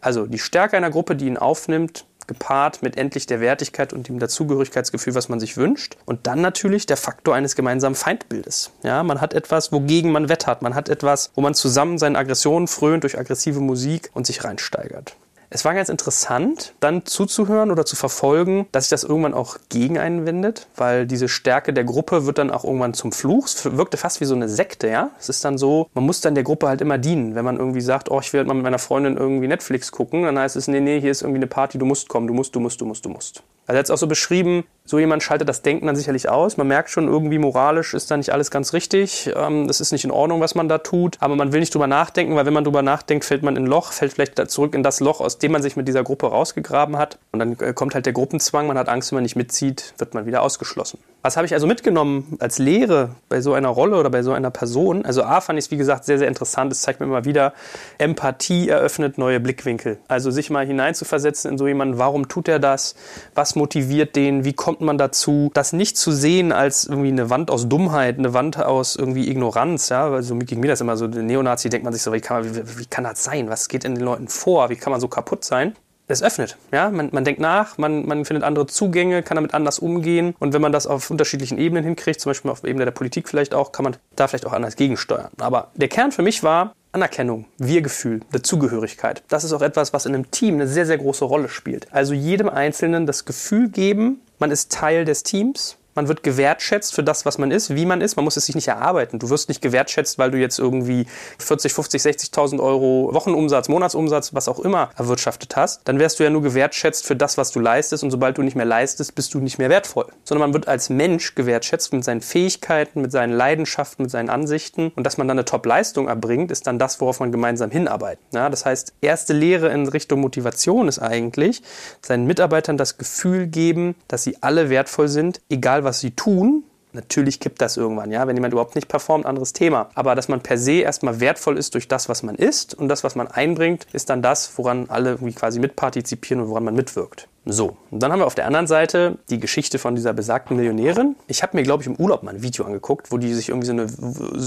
Also 0.00 0.26
die 0.26 0.38
Stärke 0.38 0.76
einer 0.76 0.90
Gruppe, 0.90 1.16
die 1.16 1.26
ihn 1.26 1.38
aufnimmt, 1.38 2.06
gepaart 2.28 2.82
mit 2.82 2.96
endlich 2.96 3.26
der 3.26 3.40
Wertigkeit 3.40 3.92
und 3.92 4.06
dem 4.06 4.20
Dazugehörigkeitsgefühl, 4.20 5.16
was 5.16 5.28
man 5.28 5.40
sich 5.40 5.56
wünscht. 5.56 5.96
Und 6.04 6.28
dann 6.28 6.40
natürlich 6.40 6.86
der 6.86 6.96
Faktor 6.96 7.34
eines 7.34 7.56
gemeinsamen 7.56 7.96
Feindbildes. 7.96 8.70
Ja, 8.84 9.02
man 9.02 9.20
hat 9.20 9.34
etwas, 9.34 9.72
wogegen 9.72 10.12
man 10.12 10.28
wettert. 10.28 10.62
Man 10.62 10.76
hat 10.76 10.88
etwas, 10.88 11.32
wo 11.34 11.40
man 11.40 11.54
zusammen 11.54 11.98
seinen 11.98 12.14
Aggressionen 12.14 12.68
frönt 12.68 13.02
durch 13.02 13.18
aggressive 13.18 13.60
Musik 13.60 14.10
und 14.14 14.26
sich 14.26 14.44
reinsteigert. 14.44 15.16
Es 15.50 15.64
war 15.64 15.72
ganz 15.72 15.88
interessant, 15.88 16.74
dann 16.80 17.06
zuzuhören 17.06 17.70
oder 17.70 17.86
zu 17.86 17.96
verfolgen, 17.96 18.66
dass 18.70 18.84
sich 18.84 18.90
das 18.90 19.04
irgendwann 19.04 19.32
auch 19.32 19.56
gegen 19.70 19.98
einen 19.98 20.26
wendet, 20.26 20.66
weil 20.76 21.06
diese 21.06 21.26
Stärke 21.26 21.72
der 21.72 21.84
Gruppe 21.84 22.26
wird 22.26 22.36
dann 22.36 22.50
auch 22.50 22.64
irgendwann 22.64 22.92
zum 22.92 23.12
Fluch. 23.12 23.46
Es 23.46 23.64
wirkte 23.76 23.96
fast 23.96 24.20
wie 24.20 24.26
so 24.26 24.34
eine 24.34 24.48
Sekte, 24.50 24.88
ja. 24.88 25.10
Es 25.18 25.30
ist 25.30 25.42
dann 25.46 25.56
so, 25.56 25.88
man 25.94 26.04
muss 26.04 26.20
dann 26.20 26.34
der 26.34 26.44
Gruppe 26.44 26.68
halt 26.68 26.82
immer 26.82 26.98
dienen. 26.98 27.34
Wenn 27.34 27.46
man 27.46 27.56
irgendwie 27.56 27.80
sagt, 27.80 28.10
oh, 28.10 28.20
ich 28.20 28.30
will 28.34 28.40
halt 28.40 28.48
mal 28.48 28.54
mit 28.54 28.64
meiner 28.64 28.78
Freundin 28.78 29.16
irgendwie 29.16 29.48
Netflix 29.48 29.90
gucken, 29.90 30.24
dann 30.24 30.38
heißt 30.38 30.56
es, 30.56 30.68
nee, 30.68 30.80
nee, 30.80 31.00
hier 31.00 31.10
ist 31.10 31.22
irgendwie 31.22 31.38
eine 31.38 31.46
Party, 31.46 31.78
du 31.78 31.86
musst 31.86 32.10
kommen, 32.10 32.26
du 32.26 32.34
musst, 32.34 32.54
du 32.54 32.60
musst, 32.60 32.80
du 32.82 32.84
musst, 32.84 33.06
du 33.06 33.08
musst. 33.08 33.42
Also 33.68 33.76
er 33.76 33.80
hat 33.80 33.84
es 33.84 33.90
auch 33.90 33.98
so 33.98 34.06
beschrieben, 34.06 34.64
so 34.86 34.98
jemand 34.98 35.22
schaltet 35.22 35.46
das 35.46 35.60
Denken 35.60 35.86
dann 35.86 35.94
sicherlich 35.94 36.30
aus. 36.30 36.56
Man 36.56 36.68
merkt 36.68 36.88
schon, 36.88 37.06
irgendwie 37.06 37.36
moralisch 37.36 37.92
ist 37.92 38.10
da 38.10 38.16
nicht 38.16 38.30
alles 38.30 38.50
ganz 38.50 38.72
richtig. 38.72 39.30
Ähm, 39.36 39.66
das 39.66 39.82
ist 39.82 39.92
nicht 39.92 40.04
in 40.04 40.10
Ordnung, 40.10 40.40
was 40.40 40.54
man 40.54 40.70
da 40.70 40.78
tut. 40.78 41.18
Aber 41.20 41.36
man 41.36 41.52
will 41.52 41.60
nicht 41.60 41.74
drüber 41.74 41.86
nachdenken, 41.86 42.34
weil 42.34 42.46
wenn 42.46 42.54
man 42.54 42.64
drüber 42.64 42.80
nachdenkt, 42.80 43.26
fällt 43.26 43.42
man 43.42 43.56
in 43.56 43.64
ein 43.64 43.66
Loch, 43.66 43.92
fällt 43.92 44.14
vielleicht 44.14 44.50
zurück 44.50 44.74
in 44.74 44.82
das 44.82 45.00
Loch, 45.00 45.20
aus 45.20 45.36
dem 45.36 45.52
man 45.52 45.60
sich 45.60 45.76
mit 45.76 45.86
dieser 45.86 46.02
Gruppe 46.02 46.28
rausgegraben 46.28 46.96
hat. 46.96 47.18
Und 47.30 47.40
dann 47.40 47.58
äh, 47.60 47.74
kommt 47.74 47.94
halt 47.94 48.06
der 48.06 48.14
Gruppenzwang. 48.14 48.66
Man 48.66 48.78
hat 48.78 48.88
Angst, 48.88 49.12
wenn 49.12 49.16
man 49.16 49.24
nicht 49.24 49.36
mitzieht, 49.36 49.92
wird 49.98 50.14
man 50.14 50.24
wieder 50.24 50.40
ausgeschlossen. 50.40 50.98
Was 51.20 51.36
habe 51.36 51.46
ich 51.46 51.52
also 51.52 51.66
mitgenommen 51.66 52.36
als 52.38 52.58
Lehre 52.58 53.16
bei 53.28 53.40
so 53.40 53.52
einer 53.52 53.68
Rolle 53.68 53.96
oder 53.96 54.08
bei 54.08 54.22
so 54.22 54.32
einer 54.32 54.50
Person? 54.50 55.04
Also 55.04 55.24
A 55.24 55.40
fand 55.40 55.58
ich 55.58 55.64
es, 55.64 55.70
wie 55.72 55.76
gesagt, 55.76 56.04
sehr, 56.04 56.16
sehr 56.16 56.28
interessant. 56.28 56.70
Es 56.70 56.82
zeigt 56.82 57.00
mir 57.00 57.06
immer 57.06 57.24
wieder, 57.24 57.54
Empathie 57.98 58.68
eröffnet 58.68 59.18
neue 59.18 59.40
Blickwinkel. 59.40 59.98
Also 60.06 60.30
sich 60.30 60.48
mal 60.48 60.64
hineinzuversetzen 60.64 61.50
in 61.50 61.58
so 61.58 61.66
jemanden, 61.66 61.98
warum 61.98 62.28
tut 62.28 62.46
er 62.46 62.60
das? 62.60 62.94
Was 63.34 63.56
motiviert 63.56 64.14
den? 64.14 64.44
Wie 64.44 64.52
kommt 64.52 64.80
man 64.80 64.96
dazu? 64.96 65.50
Das 65.54 65.72
nicht 65.72 65.96
zu 65.96 66.12
sehen 66.12 66.52
als 66.52 66.84
irgendwie 66.84 67.08
eine 67.08 67.30
Wand 67.30 67.50
aus 67.50 67.68
Dummheit, 67.68 68.18
eine 68.18 68.32
Wand 68.32 68.56
aus 68.64 68.94
irgendwie 68.94 69.28
Ignoranz. 69.28 69.88
Ja, 69.88 70.12
weil 70.12 70.22
so 70.22 70.36
gegen 70.36 70.60
mir 70.60 70.68
das 70.68 70.80
immer 70.80 70.96
so, 70.96 71.08
Neonazi 71.08 71.68
denkt 71.68 71.82
man 71.82 71.92
sich 71.92 72.02
so, 72.02 72.12
wie 72.12 72.20
kann, 72.20 72.44
wie, 72.44 72.78
wie 72.78 72.86
kann 72.86 73.02
das 73.02 73.24
sein? 73.24 73.50
Was 73.50 73.68
geht 73.68 73.82
in 73.84 73.96
den 73.96 74.04
Leuten 74.04 74.28
vor? 74.28 74.70
Wie 74.70 74.76
kann 74.76 74.92
man 74.92 75.00
so 75.00 75.08
kaputt 75.08 75.44
sein? 75.44 75.74
Es 76.08 76.22
öffnet. 76.22 76.56
Ja? 76.72 76.90
Man, 76.90 77.10
man 77.12 77.24
denkt 77.24 77.40
nach, 77.40 77.78
man, 77.78 78.06
man 78.06 78.24
findet 78.24 78.44
andere 78.44 78.66
Zugänge, 78.66 79.22
kann 79.22 79.36
damit 79.36 79.54
anders 79.54 79.78
umgehen. 79.78 80.34
Und 80.38 80.52
wenn 80.52 80.62
man 80.62 80.72
das 80.72 80.86
auf 80.86 81.10
unterschiedlichen 81.10 81.58
Ebenen 81.58 81.84
hinkriegt, 81.84 82.20
zum 82.20 82.30
Beispiel 82.30 82.50
auf 82.50 82.64
Ebene 82.64 82.84
der 82.84 82.92
Politik 82.92 83.28
vielleicht 83.28 83.54
auch, 83.54 83.72
kann 83.72 83.84
man 83.84 83.96
da 84.16 84.28
vielleicht 84.28 84.46
auch 84.46 84.52
anders 84.52 84.76
gegensteuern. 84.76 85.30
Aber 85.38 85.70
der 85.74 85.88
Kern 85.88 86.12
für 86.12 86.22
mich 86.22 86.42
war 86.42 86.74
Anerkennung, 86.92 87.44
Wir-Gefühl, 87.58 88.20
Dazugehörigkeit. 88.32 89.22
Das 89.28 89.44
ist 89.44 89.52
auch 89.52 89.62
etwas, 89.62 89.92
was 89.92 90.06
in 90.06 90.14
einem 90.14 90.30
Team 90.30 90.54
eine 90.54 90.66
sehr, 90.66 90.86
sehr 90.86 90.98
große 90.98 91.24
Rolle 91.24 91.48
spielt. 91.48 91.86
Also 91.92 92.14
jedem 92.14 92.48
Einzelnen 92.48 93.06
das 93.06 93.24
Gefühl 93.24 93.68
geben, 93.68 94.20
man 94.38 94.50
ist 94.50 94.72
Teil 94.72 95.04
des 95.04 95.22
Teams 95.22 95.77
man 95.98 96.06
wird 96.06 96.22
gewertschätzt 96.22 96.94
für 96.94 97.02
das, 97.02 97.26
was 97.26 97.38
man 97.38 97.50
ist, 97.50 97.74
wie 97.74 97.84
man 97.84 98.00
ist. 98.00 98.14
Man 98.14 98.24
muss 98.24 98.36
es 98.36 98.46
sich 98.46 98.54
nicht 98.54 98.68
erarbeiten. 98.68 99.18
Du 99.18 99.30
wirst 99.30 99.48
nicht 99.48 99.60
gewertschätzt, 99.60 100.16
weil 100.16 100.30
du 100.30 100.38
jetzt 100.38 100.60
irgendwie 100.60 101.08
40, 101.40 101.72
50, 101.72 102.02
60.000 102.02 102.62
Euro 102.62 103.10
Wochenumsatz, 103.12 103.68
Monatsumsatz, 103.68 104.32
was 104.32 104.46
auch 104.46 104.60
immer 104.60 104.90
erwirtschaftet 104.96 105.56
hast. 105.56 105.80
Dann 105.86 105.98
wärst 105.98 106.20
du 106.20 106.22
ja 106.22 106.30
nur 106.30 106.42
gewertschätzt 106.42 107.04
für 107.04 107.16
das, 107.16 107.36
was 107.36 107.50
du 107.50 107.58
leistest. 107.58 108.04
Und 108.04 108.12
sobald 108.12 108.38
du 108.38 108.42
nicht 108.42 108.54
mehr 108.54 108.64
leistest, 108.64 109.16
bist 109.16 109.34
du 109.34 109.40
nicht 109.40 109.58
mehr 109.58 109.70
wertvoll. 109.70 110.06
Sondern 110.22 110.50
man 110.50 110.54
wird 110.54 110.68
als 110.68 110.88
Mensch 110.88 111.34
gewertschätzt 111.34 111.92
mit 111.92 112.04
seinen 112.04 112.20
Fähigkeiten, 112.20 113.00
mit 113.00 113.10
seinen 113.10 113.32
Leidenschaften, 113.32 114.04
mit 114.04 114.12
seinen 114.12 114.30
Ansichten. 114.30 114.92
Und 114.94 115.02
dass 115.02 115.18
man 115.18 115.26
dann 115.26 115.36
eine 115.36 115.46
Top-Leistung 115.46 116.06
erbringt, 116.06 116.52
ist 116.52 116.68
dann 116.68 116.78
das, 116.78 117.00
worauf 117.00 117.18
man 117.18 117.32
gemeinsam 117.32 117.72
hinarbeitet. 117.72 118.24
Ja, 118.32 118.48
das 118.50 118.64
heißt, 118.64 118.92
erste 119.00 119.32
Lehre 119.32 119.70
in 119.70 119.88
Richtung 119.88 120.20
Motivation 120.20 120.86
ist 120.86 121.00
eigentlich, 121.00 121.60
seinen 122.02 122.28
Mitarbeitern 122.28 122.76
das 122.76 122.98
Gefühl 122.98 123.48
geben, 123.48 123.96
dass 124.06 124.22
sie 124.22 124.36
alle 124.42 124.70
wertvoll 124.70 125.08
sind, 125.08 125.40
egal 125.50 125.82
was 125.82 125.87
was 125.88 126.00
sie 126.00 126.10
tun, 126.12 126.64
Natürlich 126.92 127.38
kippt 127.38 127.60
das 127.60 127.76
irgendwann, 127.76 128.10
ja, 128.10 128.26
wenn 128.26 128.34
jemand 128.34 128.52
überhaupt 128.52 128.74
nicht 128.74 128.88
performt, 128.88 129.26
anderes 129.26 129.52
Thema. 129.52 129.90
Aber 129.94 130.14
dass 130.14 130.28
man 130.28 130.40
per 130.40 130.56
se 130.56 130.80
erstmal 130.80 131.20
wertvoll 131.20 131.58
ist 131.58 131.74
durch 131.74 131.86
das, 131.86 132.08
was 132.08 132.22
man 132.22 132.34
ist 132.34 132.74
und 132.74 132.88
das, 132.88 133.04
was 133.04 133.14
man 133.14 133.28
einbringt, 133.28 133.86
ist 133.92 134.08
dann 134.08 134.22
das, 134.22 134.56
woran 134.56 134.86
alle 134.88 135.10
irgendwie 135.10 135.34
quasi 135.34 135.60
mitpartizipieren 135.60 136.42
und 136.42 136.48
woran 136.48 136.64
man 136.64 136.74
mitwirkt. 136.74 137.28
So, 137.44 137.76
und 137.90 138.02
dann 138.02 138.12
haben 138.12 138.18
wir 138.18 138.26
auf 138.26 138.34
der 138.34 138.46
anderen 138.46 138.66
Seite 138.66 139.18
die 139.30 139.38
Geschichte 139.38 139.78
von 139.78 139.94
dieser 139.94 140.12
besagten 140.12 140.56
Millionärin. 140.56 141.16
Ich 141.28 141.42
habe 141.42 141.56
mir, 141.56 141.62
glaube 141.62 141.82
ich, 141.82 141.86
im 141.86 141.96
Urlaub 141.96 142.22
mal 142.22 142.34
ein 142.34 142.42
Video 142.42 142.64
angeguckt, 142.64 143.12
wo 143.12 143.18
die 143.18 143.32
sich 143.32 143.50
irgendwie 143.50 143.66
so 143.66 143.72
eine 143.72 143.88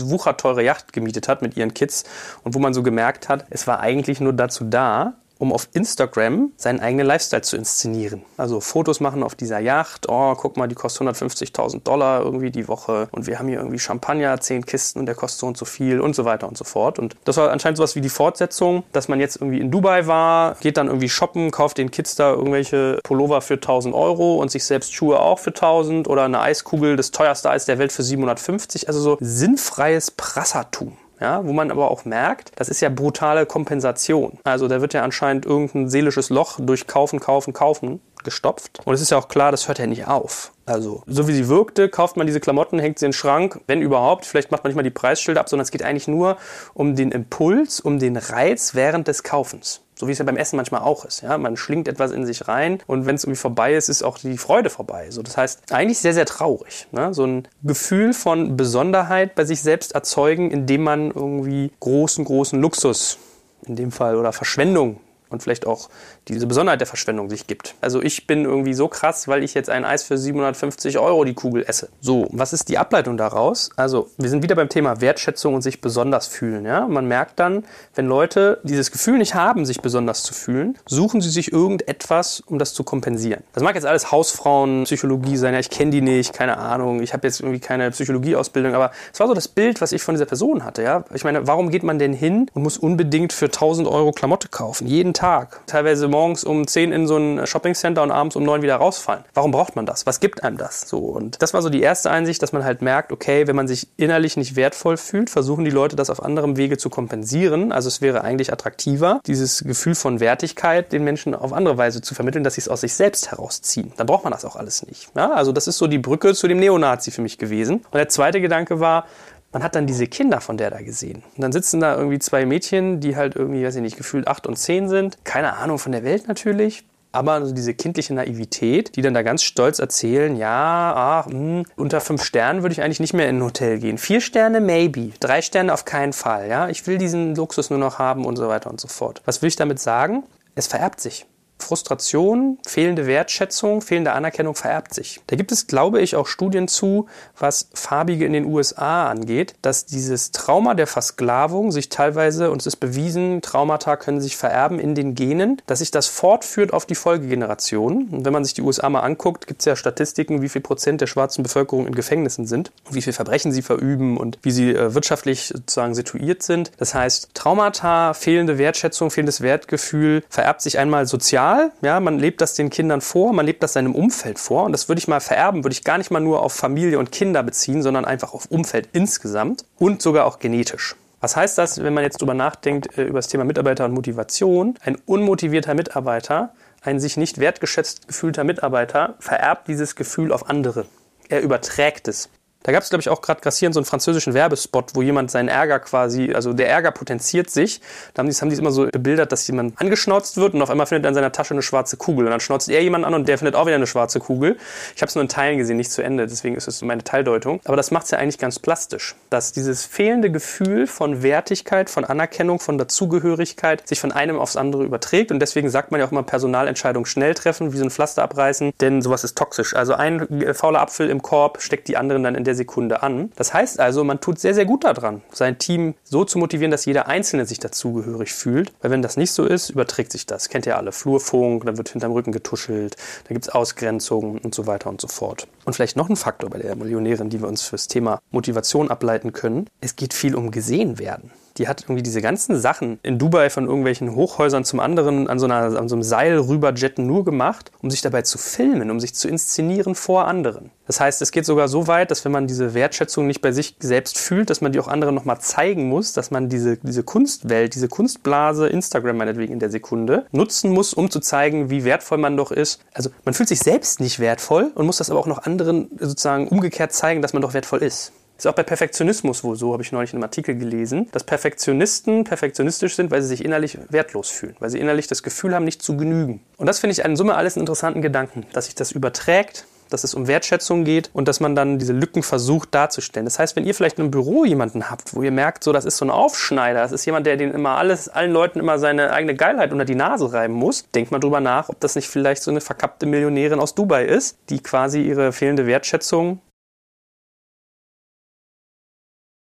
wucherteure 0.09 0.61
Yacht 0.61 0.93
gemietet 0.93 1.27
hat 1.27 1.41
mit 1.41 1.57
ihren 1.57 1.73
Kids 1.73 2.03
und 2.43 2.53
wo 2.53 2.59
man 2.59 2.73
so 2.73 2.83
gemerkt 2.83 3.29
hat, 3.29 3.45
es 3.49 3.65
war 3.65 3.79
eigentlich 3.79 4.19
nur 4.19 4.33
dazu 4.33 4.65
da, 4.65 5.13
um 5.41 5.51
auf 5.51 5.69
Instagram 5.73 6.51
seinen 6.55 6.79
eigenen 6.79 7.07
Lifestyle 7.07 7.41
zu 7.41 7.57
inszenieren. 7.57 8.21
Also 8.37 8.59
Fotos 8.61 8.99
machen 8.99 9.23
auf 9.23 9.33
dieser 9.33 9.57
Yacht. 9.57 10.07
Oh, 10.07 10.35
guck 10.35 10.55
mal, 10.55 10.67
die 10.67 10.75
kostet 10.75 11.07
150.000 11.07 11.81
Dollar 11.81 12.21
irgendwie 12.21 12.51
die 12.51 12.67
Woche. 12.67 13.09
Und 13.11 13.25
wir 13.25 13.39
haben 13.39 13.47
hier 13.47 13.57
irgendwie 13.57 13.79
Champagner, 13.79 14.39
10 14.39 14.67
Kisten 14.67 14.99
und 14.99 15.07
der 15.07 15.15
kostet 15.15 15.39
so 15.39 15.47
und 15.47 15.57
so 15.57 15.65
viel 15.65 15.99
und 15.99 16.15
so 16.15 16.25
weiter 16.25 16.47
und 16.47 16.59
so 16.59 16.63
fort. 16.63 16.99
Und 16.99 17.15
das 17.23 17.37
war 17.37 17.49
anscheinend 17.49 17.77
sowas 17.77 17.95
wie 17.95 18.01
die 18.01 18.09
Fortsetzung, 18.09 18.83
dass 18.91 19.07
man 19.07 19.19
jetzt 19.19 19.37
irgendwie 19.37 19.59
in 19.59 19.71
Dubai 19.71 20.05
war, 20.05 20.57
geht 20.61 20.77
dann 20.77 20.85
irgendwie 20.85 21.09
shoppen, 21.09 21.49
kauft 21.49 21.79
den 21.79 21.89
Kids 21.89 22.13
da 22.13 22.33
irgendwelche 22.33 22.99
Pullover 23.03 23.41
für 23.41 23.55
1000 23.55 23.95
Euro 23.95 24.35
und 24.35 24.51
sich 24.51 24.63
selbst 24.63 24.93
Schuhe 24.93 25.19
auch 25.19 25.39
für 25.39 25.49
1000 25.49 26.07
oder 26.07 26.25
eine 26.25 26.41
Eiskugel, 26.41 26.95
das 26.97 27.09
teuerste 27.09 27.49
Eis 27.49 27.65
der 27.65 27.79
Welt 27.79 27.91
für 27.91 28.03
750. 28.03 28.87
Also 28.87 29.01
so 29.01 29.17
sinnfreies 29.19 30.11
Prassertum 30.11 30.97
ja, 31.21 31.45
wo 31.45 31.53
man 31.53 31.69
aber 31.71 31.91
auch 31.91 32.03
merkt, 32.03 32.51
das 32.55 32.67
ist 32.67 32.81
ja 32.81 32.89
brutale 32.89 33.45
Kompensation. 33.45 34.39
Also 34.43 34.67
da 34.67 34.81
wird 34.81 34.93
ja 34.93 35.03
anscheinend 35.03 35.45
irgendein 35.45 35.87
seelisches 35.87 36.29
Loch 36.29 36.59
durch 36.59 36.87
Kaufen, 36.87 37.19
Kaufen, 37.19 37.53
Kaufen 37.53 38.01
gestopft. 38.23 38.79
Und 38.85 38.93
es 38.93 39.01
ist 39.01 39.11
ja 39.11 39.17
auch 39.17 39.27
klar, 39.27 39.51
das 39.51 39.67
hört 39.67 39.79
ja 39.79 39.87
nicht 39.87 40.07
auf. 40.07 40.51
Also, 40.65 41.03
so 41.05 41.27
wie 41.27 41.33
sie 41.33 41.47
wirkte, 41.47 41.89
kauft 41.89 42.17
man 42.17 42.27
diese 42.27 42.39
Klamotten, 42.39 42.79
hängt 42.79 42.99
sie 42.99 43.05
in 43.05 43.11
den 43.11 43.13
Schrank, 43.13 43.59
wenn 43.67 43.81
überhaupt. 43.81 44.25
Vielleicht 44.25 44.51
macht 44.51 44.63
man 44.63 44.69
nicht 44.69 44.77
mal 44.77 44.83
die 44.83 44.89
Preisschilder 44.89 45.41
ab, 45.41 45.49
sondern 45.49 45.63
es 45.63 45.71
geht 45.71 45.83
eigentlich 45.83 46.07
nur 46.07 46.37
um 46.73 46.95
den 46.95 47.11
Impuls, 47.11 47.79
um 47.79 47.99
den 47.99 48.17
Reiz 48.17 48.73
während 48.73 49.07
des 49.07 49.23
Kaufens. 49.23 49.81
So 50.01 50.07
wie 50.07 50.13
es 50.13 50.17
ja 50.17 50.25
beim 50.25 50.35
Essen 50.35 50.55
manchmal 50.55 50.81
auch 50.81 51.05
ist. 51.05 51.21
Ja? 51.21 51.37
Man 51.37 51.55
schlingt 51.57 51.87
etwas 51.87 52.11
in 52.11 52.25
sich 52.25 52.47
rein 52.47 52.79
und 52.87 53.05
wenn 53.05 53.13
es 53.13 53.23
irgendwie 53.23 53.37
vorbei 53.37 53.75
ist, 53.75 53.87
ist 53.87 54.01
auch 54.01 54.17
die 54.17 54.35
Freude 54.35 54.71
vorbei. 54.71 55.11
So, 55.11 55.21
das 55.21 55.37
heißt, 55.37 55.71
eigentlich 55.71 55.99
sehr, 55.99 56.15
sehr 56.15 56.25
traurig. 56.25 56.87
Ne? 56.91 57.13
So 57.13 57.23
ein 57.23 57.47
Gefühl 57.61 58.13
von 58.13 58.57
Besonderheit 58.57 59.35
bei 59.35 59.45
sich 59.45 59.61
selbst 59.61 59.91
erzeugen, 59.91 60.49
indem 60.49 60.81
man 60.81 61.11
irgendwie 61.11 61.71
großen, 61.81 62.25
großen 62.25 62.59
Luxus 62.59 63.19
in 63.67 63.75
dem 63.75 63.91
Fall 63.91 64.15
oder 64.15 64.33
Verschwendung 64.33 64.99
und 65.31 65.41
vielleicht 65.41 65.65
auch 65.65 65.89
diese 66.27 66.47
Besonderheit 66.47 66.81
der 66.81 66.87
Verschwendung 66.87 67.29
sich 67.29 67.47
gibt. 67.47 67.75
Also 67.81 68.01
ich 68.01 68.27
bin 68.27 68.45
irgendwie 68.45 68.73
so 68.73 68.87
krass, 68.87 69.27
weil 69.27 69.43
ich 69.43 69.53
jetzt 69.53 69.69
ein 69.69 69.85
Eis 69.85 70.03
für 70.03 70.17
750 70.17 70.99
Euro 70.99 71.23
die 71.23 71.33
Kugel 71.33 71.63
esse. 71.67 71.89
So, 72.01 72.27
was 72.31 72.53
ist 72.53 72.69
die 72.69 72.77
Ableitung 72.77 73.17
daraus? 73.17 73.69
Also 73.75 74.09
wir 74.17 74.29
sind 74.29 74.43
wieder 74.43 74.55
beim 74.55 74.69
Thema 74.69 75.01
Wertschätzung 75.01 75.53
und 75.55 75.61
sich 75.61 75.81
besonders 75.81 76.27
fühlen. 76.27 76.65
Ja? 76.65 76.87
Man 76.87 77.07
merkt 77.07 77.39
dann, 77.39 77.65
wenn 77.95 78.07
Leute 78.07 78.59
dieses 78.63 78.91
Gefühl 78.91 79.17
nicht 79.17 79.35
haben, 79.35 79.65
sich 79.65 79.81
besonders 79.81 80.23
zu 80.23 80.33
fühlen, 80.33 80.77
suchen 80.87 81.21
sie 81.21 81.29
sich 81.29 81.51
irgendetwas, 81.51 82.41
um 82.41 82.59
das 82.59 82.73
zu 82.73 82.83
kompensieren. 82.83 83.43
Das 83.53 83.63
mag 83.63 83.75
jetzt 83.75 83.85
alles 83.85 84.11
Hausfrauenpsychologie 84.11 85.37
sein. 85.37 85.53
Ja, 85.53 85.59
ich 85.59 85.69
kenne 85.69 85.91
die 85.91 86.01
nicht, 86.01 86.33
keine 86.33 86.57
Ahnung. 86.57 87.01
Ich 87.01 87.13
habe 87.13 87.27
jetzt 87.27 87.39
irgendwie 87.39 87.59
keine 87.59 87.91
Psychologieausbildung, 87.91 88.75
aber 88.75 88.91
es 89.13 89.19
war 89.19 89.27
so 89.27 89.33
das 89.33 89.47
Bild, 89.47 89.81
was 89.81 89.91
ich 89.91 90.01
von 90.01 90.15
dieser 90.15 90.25
Person 90.25 90.65
hatte. 90.65 90.83
Ja? 90.83 91.05
Ich 91.13 91.23
meine, 91.23 91.47
warum 91.47 91.69
geht 91.69 91.83
man 91.83 91.99
denn 91.99 92.13
hin 92.13 92.47
und 92.53 92.63
muss 92.63 92.77
unbedingt 92.77 93.33
für 93.33 93.45
1000 93.45 93.87
Euro 93.87 94.11
Klamotte 94.11 94.49
kaufen? 94.49 94.87
Jeden 94.87 95.13
Tag. 95.13 95.20
Teilweise 95.67 96.07
morgens 96.07 96.43
um 96.43 96.65
10 96.65 96.91
in 96.91 97.05
so 97.05 97.15
ein 97.15 97.45
Shoppingcenter 97.45 98.01
und 98.01 98.09
abends 98.09 98.35
um 98.35 98.43
9 98.43 98.63
wieder 98.63 98.77
rausfallen. 98.77 99.23
Warum 99.35 99.51
braucht 99.51 99.75
man 99.75 99.85
das? 99.85 100.07
Was 100.07 100.19
gibt 100.19 100.43
einem 100.43 100.57
das? 100.57 100.89
So. 100.89 100.97
Und 100.97 101.43
das 101.43 101.53
war 101.53 101.61
so 101.61 101.69
die 101.69 101.81
erste 101.81 102.09
Einsicht, 102.09 102.41
dass 102.41 102.53
man 102.53 102.63
halt 102.63 102.81
merkt, 102.81 103.11
okay, 103.11 103.45
wenn 103.45 103.55
man 103.55 103.67
sich 103.67 103.87
innerlich 103.97 104.35
nicht 104.35 104.55
wertvoll 104.55 104.97
fühlt, 104.97 105.29
versuchen 105.29 105.63
die 105.63 105.69
Leute 105.69 105.95
das 105.95 106.09
auf 106.09 106.23
anderem 106.23 106.57
Wege 106.57 106.79
zu 106.79 106.89
kompensieren. 106.89 107.71
Also 107.71 107.87
es 107.87 108.01
wäre 108.01 108.23
eigentlich 108.23 108.51
attraktiver, 108.51 109.21
dieses 109.27 109.63
Gefühl 109.63 109.93
von 109.93 110.19
Wertigkeit 110.19 110.91
den 110.91 111.03
Menschen 111.03 111.35
auf 111.35 111.53
andere 111.53 111.77
Weise 111.77 112.01
zu 112.01 112.15
vermitteln, 112.15 112.43
dass 112.43 112.55
sie 112.55 112.61
es 112.61 112.67
aus 112.67 112.81
sich 112.81 112.95
selbst 112.95 113.29
herausziehen. 113.29 113.93
Dann 113.97 114.07
braucht 114.07 114.23
man 114.23 114.33
das 114.33 114.43
auch 114.43 114.55
alles 114.55 114.87
nicht. 114.87 115.09
Ja? 115.15 115.33
Also 115.33 115.51
das 115.51 115.67
ist 115.67 115.77
so 115.77 115.85
die 115.85 115.99
Brücke 115.99 116.33
zu 116.33 116.47
dem 116.47 116.59
Neonazi 116.59 117.11
für 117.11 117.21
mich 117.21 117.37
gewesen. 117.37 117.85
Und 117.91 117.93
der 117.93 118.09
zweite 118.09 118.41
Gedanke 118.41 118.79
war, 118.79 119.05
man 119.51 119.63
hat 119.63 119.75
dann 119.75 119.87
diese 119.87 120.07
Kinder 120.07 120.41
von 120.41 120.57
der 120.57 120.69
da 120.69 120.81
gesehen. 120.81 121.23
Und 121.35 121.41
dann 121.41 121.51
sitzen 121.51 121.79
da 121.79 121.95
irgendwie 121.95 122.19
zwei 122.19 122.45
Mädchen, 122.45 122.99
die 122.99 123.15
halt 123.15 123.35
irgendwie, 123.35 123.65
weiß 123.65 123.75
ich 123.75 123.81
nicht, 123.81 123.97
gefühlt 123.97 124.27
acht 124.27 124.47
und 124.47 124.57
zehn 124.57 124.87
sind. 124.87 125.17
Keine 125.23 125.57
Ahnung 125.57 125.77
von 125.77 125.91
der 125.91 126.03
Welt 126.03 126.27
natürlich. 126.27 126.85
Aber 127.13 127.33
also 127.33 127.53
diese 127.53 127.73
kindliche 127.73 128.13
Naivität, 128.13 128.95
die 128.95 129.01
dann 129.01 129.13
da 129.13 129.21
ganz 129.21 129.43
stolz 129.43 129.79
erzählen, 129.79 130.35
ja, 130.37 130.93
ach, 130.95 131.27
mh, 131.27 131.33
hm, 131.33 131.65
unter 131.75 131.99
fünf 131.99 132.23
Sternen 132.23 132.61
würde 132.61 132.71
ich 132.71 132.81
eigentlich 132.81 133.01
nicht 133.01 133.13
mehr 133.13 133.27
in 133.27 133.39
ein 133.39 133.43
Hotel 133.43 133.79
gehen. 133.79 133.97
Vier 133.97 134.21
Sterne, 134.21 134.61
maybe. 134.61 135.11
Drei 135.19 135.41
Sterne 135.41 135.73
auf 135.73 135.83
keinen 135.83 136.13
Fall, 136.13 136.47
ja. 136.47 136.69
Ich 136.69 136.87
will 136.87 136.97
diesen 136.97 137.35
Luxus 137.35 137.69
nur 137.69 137.79
noch 137.79 137.99
haben 137.99 138.23
und 138.23 138.37
so 138.37 138.47
weiter 138.47 138.69
und 138.69 138.79
so 138.79 138.87
fort. 138.87 139.21
Was 139.25 139.41
will 139.41 139.49
ich 139.49 139.57
damit 139.57 139.79
sagen? 139.79 140.23
Es 140.55 140.67
vererbt 140.67 141.01
sich. 141.01 141.25
Frustration, 141.63 142.57
fehlende 142.65 143.07
Wertschätzung, 143.07 143.81
fehlende 143.81 144.13
Anerkennung 144.13 144.55
vererbt 144.55 144.93
sich. 144.93 145.21
Da 145.27 145.35
gibt 145.35 145.51
es, 145.51 145.67
glaube 145.67 146.01
ich, 146.01 146.15
auch 146.15 146.27
Studien 146.27 146.67
zu, 146.67 147.07
was 147.37 147.69
Farbige 147.73 148.25
in 148.25 148.33
den 148.33 148.45
USA 148.45 149.09
angeht, 149.09 149.55
dass 149.61 149.85
dieses 149.85 150.31
Trauma 150.31 150.73
der 150.73 150.87
Versklavung 150.87 151.71
sich 151.71 151.89
teilweise, 151.89 152.51
und 152.51 152.61
es 152.61 152.67
ist 152.67 152.77
bewiesen, 152.77 153.41
Traumata 153.41 153.95
können 153.95 154.21
sich 154.21 154.37
vererben 154.37 154.79
in 154.79 154.95
den 154.95 155.15
Genen, 155.15 155.61
dass 155.67 155.79
sich 155.79 155.91
das 155.91 156.07
fortführt 156.07 156.73
auf 156.73 156.85
die 156.85 156.95
Folgegenerationen. 156.95 158.09
Und 158.09 158.25
wenn 158.25 158.33
man 158.33 158.43
sich 158.43 158.53
die 158.53 158.61
USA 158.61 158.89
mal 158.89 159.01
anguckt, 159.01 159.47
gibt 159.47 159.61
es 159.61 159.65
ja 159.65 159.75
Statistiken, 159.75 160.41
wie 160.41 160.49
viel 160.49 160.61
Prozent 160.61 161.01
der 161.01 161.07
schwarzen 161.07 161.43
Bevölkerung 161.43 161.87
in 161.87 161.95
Gefängnissen 161.95 162.45
sind, 162.45 162.71
wie 162.89 163.01
viel 163.01 163.13
Verbrechen 163.13 163.51
sie 163.51 163.61
verüben 163.61 164.17
und 164.17 164.39
wie 164.41 164.51
sie 164.51 164.71
äh, 164.71 164.93
wirtschaftlich 164.93 165.47
sozusagen 165.47 165.95
situiert 165.95 166.43
sind. 166.43 166.71
Das 166.77 166.93
heißt, 166.93 167.29
Traumata, 167.33 168.13
fehlende 168.13 168.57
Wertschätzung, 168.57 169.11
fehlendes 169.11 169.41
Wertgefühl 169.41 170.23
vererbt 170.29 170.61
sich 170.61 170.77
einmal 170.77 171.05
sozial 171.05 171.50
normal. 171.51 171.71
Ja, 171.81 171.99
man 171.99 172.19
lebt 172.19 172.41
das 172.41 172.53
den 172.53 172.69
Kindern 172.69 173.01
vor, 173.01 173.33
man 173.33 173.45
lebt 173.45 173.63
das 173.63 173.73
seinem 173.73 173.95
Umfeld 173.95 174.39
vor. 174.39 174.63
Und 174.65 174.71
das 174.71 174.87
würde 174.87 174.99
ich 174.99 175.07
mal 175.07 175.19
vererben, 175.19 175.63
würde 175.63 175.73
ich 175.73 175.83
gar 175.83 175.97
nicht 175.97 176.11
mal 176.11 176.19
nur 176.19 176.41
auf 176.41 176.53
Familie 176.53 176.99
und 176.99 177.11
Kinder 177.11 177.43
beziehen, 177.43 177.81
sondern 177.81 178.05
einfach 178.05 178.33
auf 178.33 178.45
Umfeld 178.47 178.89
insgesamt 178.93 179.65
und 179.77 180.01
sogar 180.01 180.25
auch 180.25 180.39
genetisch. 180.39 180.95
Was 181.19 181.35
heißt 181.35 181.57
das, 181.57 181.83
wenn 181.83 181.93
man 181.93 182.03
jetzt 182.03 182.21
drüber 182.21 182.33
nachdenkt, 182.33 182.97
äh, 182.97 183.03
über 183.03 183.19
das 183.19 183.27
Thema 183.27 183.43
Mitarbeiter 183.43 183.85
und 183.85 183.93
Motivation? 183.93 184.75
Ein 184.83 184.97
unmotivierter 185.05 185.75
Mitarbeiter, 185.75 186.53
ein 186.81 186.99
sich 186.99 187.15
nicht 187.15 187.37
wertgeschätzt 187.37 188.07
gefühlter 188.07 188.43
Mitarbeiter 188.43 189.15
vererbt 189.19 189.67
dieses 189.67 189.95
Gefühl 189.95 190.31
auf 190.31 190.49
andere. 190.49 190.85
Er 191.29 191.41
überträgt 191.41 192.07
es. 192.07 192.29
Da 192.63 192.71
gab 192.71 192.83
es, 192.83 192.89
glaube 192.89 193.01
ich, 193.01 193.09
auch 193.09 193.21
gerade 193.21 193.41
grassierend 193.41 193.73
so 193.73 193.79
einen 193.79 193.85
französischen 193.85 194.33
Werbespot, 194.33 194.91
wo 194.93 195.01
jemand 195.01 195.31
seinen 195.31 195.49
Ärger 195.49 195.79
quasi, 195.79 196.33
also 196.33 196.53
der 196.53 196.69
Ärger 196.69 196.91
potenziert 196.91 197.49
sich. 197.49 197.81
Da 198.13 198.19
haben 198.19 198.27
die 198.27 198.31
es 198.31 198.59
immer 198.59 198.71
so 198.71 198.85
bebildert, 198.85 199.31
dass 199.31 199.47
jemand 199.47 199.79
angeschnauzt 199.81 200.37
wird 200.37 200.53
und 200.53 200.61
auf 200.61 200.69
einmal 200.69 200.85
findet 200.85 201.05
er 201.05 201.09
in 201.09 201.15
seiner 201.15 201.31
Tasche 201.31 201.53
eine 201.53 201.63
schwarze 201.63 201.97
Kugel. 201.97 202.25
Und 202.25 202.31
dann 202.31 202.39
schnauzt 202.39 202.69
er 202.69 202.81
jemand 202.83 203.05
an 203.05 203.13
und 203.13 203.27
der 203.27 203.37
findet 203.37 203.55
auch 203.55 203.65
wieder 203.65 203.75
eine 203.75 203.87
schwarze 203.87 204.19
Kugel. 204.19 204.57
Ich 204.95 205.01
habe 205.01 205.09
es 205.09 205.15
nur 205.15 205.23
in 205.23 205.29
Teilen 205.29 205.57
gesehen, 205.57 205.77
nicht 205.77 205.91
zu 205.91 206.03
Ende, 206.03 206.27
deswegen 206.27 206.55
ist 206.55 206.67
es 206.67 206.81
meine 206.81 207.03
Teildeutung. 207.03 207.61
Aber 207.65 207.77
das 207.77 207.91
macht 207.91 208.05
es 208.05 208.11
ja 208.11 208.19
eigentlich 208.19 208.37
ganz 208.37 208.59
plastisch, 208.59 209.15
dass 209.29 209.51
dieses 209.51 209.85
fehlende 209.85 210.29
Gefühl 210.31 210.85
von 210.85 211.23
Wertigkeit, 211.23 211.89
von 211.89 212.05
Anerkennung, 212.05 212.59
von 212.59 212.77
Dazugehörigkeit 212.77 213.87
sich 213.87 213.99
von 213.99 214.11
einem 214.11 214.37
aufs 214.37 214.55
andere 214.55 214.83
überträgt. 214.83 215.31
Und 215.31 215.39
deswegen 215.39 215.69
sagt 215.69 215.91
man 215.91 215.99
ja 215.99 216.05
auch 216.05 216.11
immer 216.11 216.23
Personalentscheidungen 216.23 217.05
schnell 217.05 217.33
treffen, 217.33 217.73
wie 217.73 217.77
so 217.77 217.83
ein 217.83 217.91
Pflaster 217.91 218.21
abreißen, 218.23 218.73
denn 218.81 219.01
sowas 219.01 219.23
ist 219.23 219.37
toxisch. 219.37 219.75
Also 219.75 219.93
ein 219.93 220.53
fauler 220.53 220.81
Apfel 220.81 221.09
im 221.09 221.21
Korb 221.21 221.61
steckt 221.61 221.87
die 221.87 221.97
anderen 221.97 222.23
dann 222.23 222.35
in 222.35 222.43
der 222.43 222.50
der 222.51 222.55
Sekunde 222.55 223.01
an. 223.01 223.31
Das 223.35 223.53
heißt 223.53 223.79
also, 223.79 224.03
man 224.03 224.19
tut 224.19 224.39
sehr, 224.39 224.53
sehr 224.53 224.65
gut 224.65 224.83
daran, 224.83 225.21
sein 225.31 225.57
Team 225.57 225.95
so 226.03 226.25
zu 226.25 226.37
motivieren, 226.37 226.71
dass 226.71 226.85
jeder 226.85 227.07
Einzelne 227.07 227.45
sich 227.45 227.59
dazugehörig 227.59 228.33
fühlt. 228.33 228.71
Weil 228.81 228.91
wenn 228.91 229.01
das 229.01 229.17
nicht 229.17 229.31
so 229.31 229.45
ist, 229.45 229.69
überträgt 229.69 230.11
sich 230.11 230.25
das. 230.25 230.49
Kennt 230.49 230.65
ihr 230.65 230.77
alle. 230.77 230.91
Flurfunk, 230.91 231.65
dann 231.65 231.77
wird 231.77 231.89
hinterm 231.89 232.11
Rücken 232.11 232.31
getuschelt, 232.31 232.97
da 233.27 233.33
gibt 233.33 233.45
es 233.45 233.49
Ausgrenzungen 233.49 234.37
und 234.39 234.53
so 234.53 234.67
weiter 234.67 234.89
und 234.89 234.99
so 234.99 235.07
fort. 235.07 235.47
Und 235.65 235.73
vielleicht 235.73 235.95
noch 235.95 236.09
ein 236.09 236.15
Faktor 236.15 236.49
bei 236.49 236.59
der 236.59 236.75
Millionärin, 236.75 237.29
die 237.29 237.41
wir 237.41 237.47
uns 237.47 237.61
fürs 237.61 237.87
Thema 237.87 238.19
Motivation 238.31 238.89
ableiten 238.89 239.31
können. 239.31 239.67
Es 239.79 239.95
geht 239.95 240.13
viel 240.13 240.35
um 240.35 240.51
gesehen 240.51 240.99
werden 240.99 241.31
die 241.61 241.67
hat 241.67 241.83
irgendwie 241.83 242.01
diese 242.01 242.21
ganzen 242.21 242.59
Sachen 242.59 242.99
in 243.03 243.19
Dubai 243.19 243.51
von 243.51 243.67
irgendwelchen 243.67 244.15
Hochhäusern 244.15 244.65
zum 244.65 244.79
anderen 244.79 245.27
an 245.27 245.37
so, 245.37 245.45
einer, 245.45 245.77
an 245.77 245.87
so 245.87 245.95
einem 245.95 246.01
Seil 246.01 246.39
rüberjetten 246.39 247.05
nur 247.05 247.23
gemacht, 247.23 247.71
um 247.83 247.91
sich 247.91 248.01
dabei 248.01 248.23
zu 248.23 248.39
filmen, 248.39 248.89
um 248.89 248.99
sich 248.99 249.13
zu 249.13 249.27
inszenieren 249.27 249.93
vor 249.93 250.27
anderen. 250.27 250.71
Das 250.87 250.99
heißt, 250.99 251.21
es 251.21 251.31
geht 251.31 251.45
sogar 251.45 251.67
so 251.67 251.85
weit, 251.85 252.09
dass 252.09 252.25
wenn 252.25 252.31
man 252.31 252.47
diese 252.47 252.73
Wertschätzung 252.73 253.27
nicht 253.27 253.41
bei 253.41 253.51
sich 253.51 253.75
selbst 253.79 254.17
fühlt, 254.17 254.49
dass 254.49 254.61
man 254.61 254.71
die 254.71 254.79
auch 254.79 254.87
anderen 254.87 255.13
nochmal 255.13 255.39
zeigen 255.39 255.87
muss, 255.87 256.13
dass 256.13 256.31
man 256.31 256.49
diese, 256.49 256.77
diese 256.77 257.03
Kunstwelt, 257.03 257.75
diese 257.75 257.87
Kunstblase, 257.87 258.67
Instagram 258.67 259.17
meinetwegen 259.17 259.53
in 259.53 259.59
der 259.59 259.69
Sekunde, 259.69 260.25
nutzen 260.31 260.71
muss, 260.71 260.95
um 260.95 261.11
zu 261.11 261.19
zeigen, 261.19 261.69
wie 261.69 261.83
wertvoll 261.83 262.17
man 262.17 262.37
doch 262.37 262.51
ist. 262.51 262.81
Also 262.93 263.11
man 263.23 263.35
fühlt 263.35 263.49
sich 263.49 263.59
selbst 263.59 263.99
nicht 263.99 264.19
wertvoll 264.19 264.71
und 264.73 264.87
muss 264.87 264.97
das 264.97 265.11
aber 265.11 265.19
auch 265.19 265.27
noch 265.27 265.43
anderen 265.43 265.91
sozusagen 265.99 266.47
umgekehrt 266.47 266.91
zeigen, 266.91 267.21
dass 267.21 267.33
man 267.33 267.43
doch 267.43 267.53
wertvoll 267.53 267.83
ist. 267.83 268.13
Ist 268.41 268.47
auch 268.47 268.53
bei 268.53 268.63
Perfektionismus 268.63 269.43
wohl 269.43 269.55
so, 269.55 269.71
habe 269.71 269.83
ich 269.83 269.91
neulich 269.91 270.13
in 270.13 270.17
einem 270.17 270.23
Artikel 270.23 270.55
gelesen, 270.55 271.07
dass 271.11 271.23
Perfektionisten 271.23 272.23
perfektionistisch 272.23 272.95
sind, 272.95 273.11
weil 273.11 273.21
sie 273.21 273.27
sich 273.27 273.45
innerlich 273.45 273.77
wertlos 273.89 274.31
fühlen, 274.31 274.55
weil 274.59 274.71
sie 274.71 274.79
innerlich 274.79 275.05
das 275.05 275.21
Gefühl 275.21 275.53
haben, 275.53 275.63
nicht 275.63 275.83
zu 275.83 275.95
genügen. 275.95 276.41
Und 276.57 276.65
das 276.65 276.79
finde 276.79 276.93
ich 276.93 277.05
in 277.05 277.15
Summe 277.15 277.35
alles 277.35 277.55
einen 277.55 277.61
interessanten 277.61 278.01
Gedanken, 278.01 278.47
dass 278.51 278.65
sich 278.65 278.73
das 278.73 278.93
überträgt 278.93 279.67
dass 279.89 280.05
es 280.05 280.13
um 280.13 280.25
Wertschätzung 280.25 280.85
geht 280.85 281.09
und 281.11 281.27
dass 281.27 281.41
man 281.41 281.53
dann 281.53 281.77
diese 281.77 281.91
Lücken 281.91 282.23
versucht 282.23 282.73
darzustellen. 282.73 283.25
Das 283.25 283.39
heißt, 283.39 283.57
wenn 283.57 283.65
ihr 283.65 283.75
vielleicht 283.75 283.97
in 283.97 284.03
einem 284.03 284.11
Büro 284.11 284.45
jemanden 284.45 284.89
habt, 284.89 285.13
wo 285.13 285.21
ihr 285.21 285.31
merkt, 285.31 285.65
so 285.65 285.73
das 285.73 285.83
ist 285.83 285.97
so 285.97 286.05
ein 286.05 286.09
Aufschneider, 286.09 286.79
das 286.79 286.93
ist 286.93 287.05
jemand, 287.05 287.25
der 287.25 287.35
den 287.35 287.51
immer 287.51 287.71
alles, 287.71 288.07
allen 288.07 288.31
Leuten 288.31 288.59
immer 288.59 288.79
seine 288.79 289.11
eigene 289.11 289.35
Geilheit 289.35 289.73
unter 289.73 289.83
die 289.83 289.95
Nase 289.95 290.31
reiben 290.31 290.53
muss, 290.53 290.89
denkt 290.95 291.11
mal 291.11 291.19
drüber 291.19 291.41
nach, 291.41 291.67
ob 291.67 291.81
das 291.81 291.95
nicht 291.95 292.07
vielleicht 292.07 292.41
so 292.41 292.51
eine 292.51 292.61
verkappte 292.61 293.05
Millionärin 293.05 293.59
aus 293.59 293.75
Dubai 293.75 294.05
ist, 294.05 294.37
die 294.49 294.63
quasi 294.63 295.01
ihre 295.01 295.33
fehlende 295.33 295.67
Wertschätzung 295.67 296.39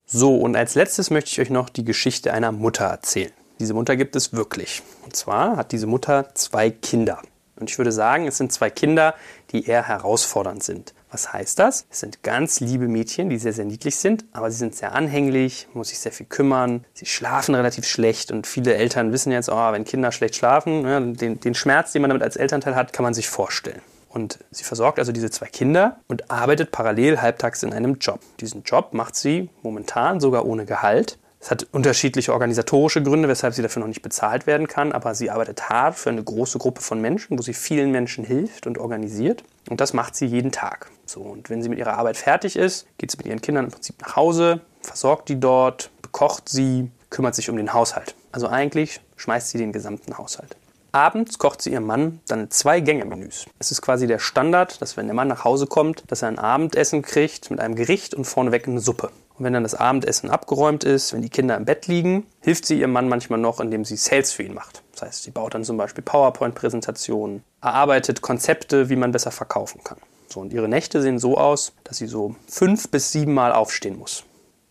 so, 0.08 0.36
und 0.36 0.54
als 0.54 0.76
letztes 0.76 1.10
möchte 1.10 1.30
ich 1.32 1.40
euch 1.40 1.50
noch 1.50 1.68
die 1.68 1.84
Geschichte 1.84 2.32
einer 2.32 2.52
Mutter 2.52 2.84
erzählen. 2.84 3.32
Diese 3.58 3.74
Mutter 3.74 3.96
gibt 3.96 4.14
es 4.14 4.32
wirklich. 4.32 4.82
Und 5.04 5.16
zwar 5.16 5.56
hat 5.56 5.72
diese 5.72 5.88
Mutter 5.88 6.32
zwei 6.34 6.70
Kinder. 6.70 7.20
Und 7.56 7.70
ich 7.70 7.78
würde 7.78 7.90
sagen, 7.90 8.28
es 8.28 8.36
sind 8.36 8.52
zwei 8.52 8.70
Kinder, 8.70 9.14
die 9.50 9.66
eher 9.66 9.88
herausfordernd 9.88 10.62
sind. 10.62 10.94
Was 11.10 11.32
heißt 11.32 11.58
das? 11.58 11.86
Es 11.90 12.00
sind 12.00 12.22
ganz 12.22 12.60
liebe 12.60 12.86
Mädchen, 12.86 13.30
die 13.30 13.38
sehr, 13.38 13.52
sehr 13.52 13.64
niedlich 13.64 13.96
sind, 13.96 14.24
aber 14.32 14.48
sie 14.50 14.58
sind 14.58 14.76
sehr 14.76 14.92
anhänglich, 14.92 15.66
muss 15.74 15.88
sich 15.88 15.98
sehr 15.98 16.12
viel 16.12 16.26
kümmern. 16.26 16.84
Sie 16.94 17.06
schlafen 17.06 17.56
relativ 17.56 17.84
schlecht 17.84 18.30
und 18.30 18.46
viele 18.46 18.74
Eltern 18.74 19.12
wissen 19.12 19.32
jetzt, 19.32 19.48
oh, 19.48 19.72
wenn 19.72 19.84
Kinder 19.84 20.12
schlecht 20.12 20.36
schlafen, 20.36 20.86
ja, 20.86 21.00
den, 21.00 21.40
den 21.40 21.54
Schmerz, 21.54 21.90
den 21.90 22.02
man 22.02 22.10
damit 22.10 22.22
als 22.22 22.36
Elternteil 22.36 22.76
hat, 22.76 22.92
kann 22.92 23.02
man 23.02 23.14
sich 23.14 23.28
vorstellen. 23.28 23.82
Und 24.16 24.38
sie 24.50 24.64
versorgt 24.64 24.98
also 24.98 25.12
diese 25.12 25.30
zwei 25.30 25.44
Kinder 25.44 25.98
und 26.08 26.30
arbeitet 26.30 26.72
parallel 26.72 27.20
halbtags 27.20 27.62
in 27.62 27.74
einem 27.74 27.98
Job. 27.98 28.20
Diesen 28.40 28.62
Job 28.62 28.94
macht 28.94 29.14
sie 29.14 29.50
momentan 29.62 30.20
sogar 30.20 30.46
ohne 30.46 30.64
Gehalt. 30.64 31.18
Es 31.38 31.50
hat 31.50 31.66
unterschiedliche 31.72 32.32
organisatorische 32.32 33.02
Gründe, 33.02 33.28
weshalb 33.28 33.52
sie 33.52 33.60
dafür 33.60 33.80
noch 33.80 33.88
nicht 33.88 34.00
bezahlt 34.00 34.46
werden 34.46 34.68
kann, 34.68 34.92
aber 34.92 35.14
sie 35.14 35.30
arbeitet 35.30 35.68
hart 35.68 35.96
für 35.96 36.08
eine 36.08 36.24
große 36.24 36.56
Gruppe 36.56 36.80
von 36.80 36.98
Menschen, 36.98 37.38
wo 37.38 37.42
sie 37.42 37.52
vielen 37.52 37.90
Menschen 37.90 38.24
hilft 38.24 38.66
und 38.66 38.78
organisiert. 38.78 39.44
Und 39.68 39.82
das 39.82 39.92
macht 39.92 40.16
sie 40.16 40.24
jeden 40.24 40.50
Tag. 40.50 40.90
So, 41.04 41.20
und 41.20 41.50
wenn 41.50 41.62
sie 41.62 41.68
mit 41.68 41.78
ihrer 41.78 41.98
Arbeit 41.98 42.16
fertig 42.16 42.56
ist, 42.56 42.86
geht 42.96 43.10
sie 43.10 43.18
mit 43.18 43.26
ihren 43.26 43.42
Kindern 43.42 43.66
im 43.66 43.70
Prinzip 43.70 44.00
nach 44.00 44.16
Hause, 44.16 44.62
versorgt 44.80 45.28
die 45.28 45.38
dort, 45.38 45.90
bekocht 46.00 46.48
sie, 46.48 46.90
kümmert 47.10 47.34
sich 47.34 47.50
um 47.50 47.58
den 47.58 47.74
Haushalt. 47.74 48.14
Also 48.32 48.48
eigentlich 48.48 49.02
schmeißt 49.16 49.50
sie 49.50 49.58
den 49.58 49.72
gesamten 49.72 50.16
Haushalt. 50.16 50.56
Abends 50.96 51.38
kocht 51.38 51.60
sie 51.60 51.72
ihrem 51.72 51.84
Mann 51.84 52.20
dann 52.26 52.50
zwei 52.50 52.80
Gänge-Menüs. 52.80 53.44
Es 53.58 53.70
ist 53.70 53.82
quasi 53.82 54.06
der 54.06 54.18
Standard, 54.18 54.80
dass 54.80 54.96
wenn 54.96 55.04
der 55.04 55.14
Mann 55.14 55.28
nach 55.28 55.44
Hause 55.44 55.66
kommt, 55.66 56.04
dass 56.10 56.22
er 56.22 56.28
ein 56.28 56.38
Abendessen 56.38 57.02
kriegt 57.02 57.50
mit 57.50 57.60
einem 57.60 57.74
Gericht 57.74 58.14
und 58.14 58.24
vorneweg 58.24 58.66
eine 58.66 58.80
Suppe. 58.80 59.10
Und 59.36 59.44
wenn 59.44 59.52
dann 59.52 59.62
das 59.62 59.74
Abendessen 59.74 60.30
abgeräumt 60.30 60.84
ist, 60.84 61.12
wenn 61.12 61.20
die 61.20 61.28
Kinder 61.28 61.54
im 61.58 61.66
Bett 61.66 61.86
liegen, 61.86 62.26
hilft 62.40 62.64
sie 62.64 62.80
ihrem 62.80 62.92
Mann 62.92 63.10
manchmal 63.10 63.38
noch, 63.38 63.60
indem 63.60 63.84
sie 63.84 63.98
Sales 63.98 64.32
für 64.32 64.44
ihn 64.44 64.54
macht. 64.54 64.82
Das 64.92 65.02
heißt, 65.02 65.22
sie 65.24 65.32
baut 65.32 65.52
dann 65.52 65.64
zum 65.64 65.76
Beispiel 65.76 66.02
PowerPoint-Präsentationen, 66.02 67.44
erarbeitet 67.60 68.22
Konzepte, 68.22 68.88
wie 68.88 68.96
man 68.96 69.12
besser 69.12 69.32
verkaufen 69.32 69.84
kann. 69.84 69.98
So, 70.28 70.40
und 70.40 70.54
ihre 70.54 70.66
Nächte 70.66 71.02
sehen 71.02 71.18
so 71.18 71.36
aus, 71.36 71.74
dass 71.84 71.98
sie 71.98 72.06
so 72.06 72.36
fünf 72.48 72.88
bis 72.90 73.12
sieben 73.12 73.34
Mal 73.34 73.52
aufstehen 73.52 73.98
muss. 73.98 74.24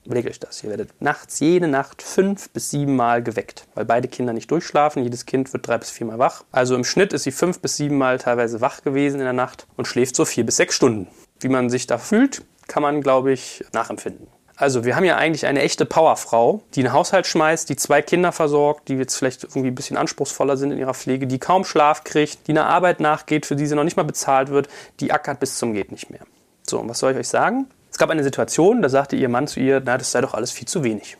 Überlegt 0.05 0.29
euch 0.29 0.39
das. 0.39 0.63
Ihr 0.63 0.69
werdet 0.69 0.89
nachts 1.01 1.39
jede 1.39 1.67
Nacht 1.67 2.03
fünf 2.03 2.49
bis 2.51 2.69
sieben 2.69 2.95
Mal 2.95 3.23
geweckt, 3.23 3.67
weil 3.73 3.85
beide 3.85 4.07
Kinder 4.07 4.33
nicht 4.33 4.51
durchschlafen. 4.51 5.03
Jedes 5.03 5.25
Kind 5.25 5.51
wird 5.51 5.67
drei 5.67 5.79
bis 5.79 5.89
vier 5.89 6.05
Mal 6.05 6.19
wach. 6.19 6.43
Also 6.51 6.75
im 6.75 6.83
Schnitt 6.83 7.11
ist 7.11 7.23
sie 7.23 7.31
fünf 7.31 7.59
bis 7.59 7.77
sieben 7.77 7.97
Mal 7.97 8.19
teilweise 8.19 8.61
wach 8.61 8.83
gewesen 8.83 9.15
in 9.19 9.23
der 9.23 9.33
Nacht 9.33 9.65
und 9.77 9.87
schläft 9.87 10.15
so 10.15 10.23
vier 10.23 10.45
bis 10.45 10.57
sechs 10.57 10.75
Stunden. 10.75 11.07
Wie 11.39 11.49
man 11.49 11.69
sich 11.69 11.87
da 11.87 11.97
fühlt, 11.97 12.43
kann 12.67 12.83
man, 12.83 13.01
glaube 13.01 13.31
ich, 13.31 13.65
nachempfinden. 13.73 14.27
Also 14.57 14.85
wir 14.85 14.95
haben 14.95 15.03
ja 15.03 15.17
eigentlich 15.17 15.47
eine 15.47 15.61
echte 15.61 15.85
Powerfrau, 15.85 16.61
die 16.75 16.81
einen 16.81 16.93
Haushalt 16.93 17.27
schmeißt, 17.27 17.67
die 17.67 17.75
zwei 17.75 18.01
Kinder 18.01 18.31
versorgt, 18.31 18.87
die 18.87 18.95
jetzt 18.95 19.15
vielleicht 19.15 19.43
irgendwie 19.43 19.67
ein 19.67 19.75
bisschen 19.75 19.97
anspruchsvoller 19.97 20.55
sind 20.55 20.71
in 20.71 20.77
ihrer 20.77 20.93
Pflege, 20.93 21.27
die 21.27 21.39
kaum 21.39 21.65
Schlaf 21.65 22.05
kriegt, 22.05 22.47
die 22.47 22.51
einer 22.51 22.67
Arbeit 22.67 23.01
nachgeht, 23.01 23.45
für 23.45 23.57
die 23.57 23.65
sie 23.65 23.75
noch 23.75 23.83
nicht 23.83 23.97
mal 23.97 24.03
bezahlt 24.03 24.49
wird, 24.49 24.69
die 25.01 25.11
ackert 25.11 25.41
bis 25.41 25.57
zum 25.57 25.73
geht 25.73 25.91
nicht 25.91 26.09
mehr. 26.09 26.21
So, 26.65 26.79
und 26.79 26.87
was 26.87 26.99
soll 26.99 27.11
ich 27.11 27.17
euch 27.17 27.27
sagen? 27.27 27.67
Es 27.95 27.97
gab 27.97 28.09
eine 28.09 28.25
Situation, 28.25 28.81
da 28.81 28.89
sagte 28.89 29.15
ihr 29.15 29.29
Mann 29.29 29.47
zu 29.47 29.61
ihr, 29.61 29.81
na, 29.81 29.97
das 29.97 30.11
sei 30.11 30.19
doch 30.19 30.33
alles 30.33 30.51
viel 30.51 30.67
zu 30.67 30.83
wenig. 30.83 31.15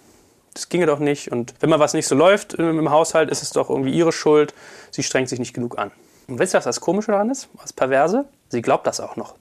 Das 0.54 0.68
ginge 0.68 0.86
doch 0.86 1.00
nicht. 1.00 1.32
Und 1.32 1.54
wenn 1.62 1.70
mal 1.70 1.80
was 1.80 1.94
nicht 1.94 2.06
so 2.06 2.16
läuft 2.16 2.56
im 2.56 2.90
Haushalt, 2.90 3.30
ist 3.32 3.42
es 3.44 3.52
doch 3.52 3.70
irgendwie 3.70 3.94
ihre 3.94 4.12
Schuld. 4.12 4.54
Sie 4.92 5.02
strengt 5.02 5.30
sich 5.30 5.40
nicht 5.40 5.54
genug 5.54 5.80
an. 5.80 5.92
Und 6.28 6.38
wisst 6.38 6.54
ihr, 6.54 6.58
was 6.58 6.66
das 6.66 6.82
Komische 6.82 7.14
daran 7.14 7.30
ist? 7.30 7.48
Was 7.54 7.72
Perverse? 7.72 8.26
Sie 8.50 8.62
glaubt 8.62 8.86
das 8.88 9.00
auch 9.00 9.16
noch. 9.16 9.36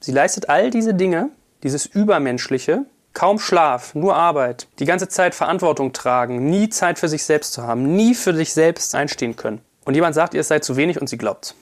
Sie 0.00 0.12
leistet 0.12 0.50
all 0.50 0.68
diese 0.68 0.92
Dinge, 0.92 1.30
dieses 1.62 1.86
Übermenschliche, 1.86 2.84
Kaum 3.14 3.38
Schlaf, 3.38 3.94
nur 3.94 4.14
Arbeit, 4.14 4.68
die 4.78 4.84
ganze 4.84 5.08
Zeit 5.08 5.34
Verantwortung 5.34 5.94
tragen, 5.94 6.50
nie 6.50 6.68
Zeit 6.68 6.98
für 6.98 7.08
sich 7.08 7.24
selbst 7.24 7.54
zu 7.54 7.62
haben, 7.62 7.96
nie 7.96 8.14
für 8.14 8.34
sich 8.34 8.52
selbst 8.52 8.94
einstehen 8.94 9.36
können. 9.36 9.62
Und 9.86 9.94
jemand 9.94 10.14
sagt 10.14 10.34
ihr, 10.34 10.42
es 10.42 10.48
sei 10.48 10.58
zu 10.58 10.76
wenig 10.76 11.00
und 11.00 11.08
sie 11.08 11.16
glaubt. 11.16 11.54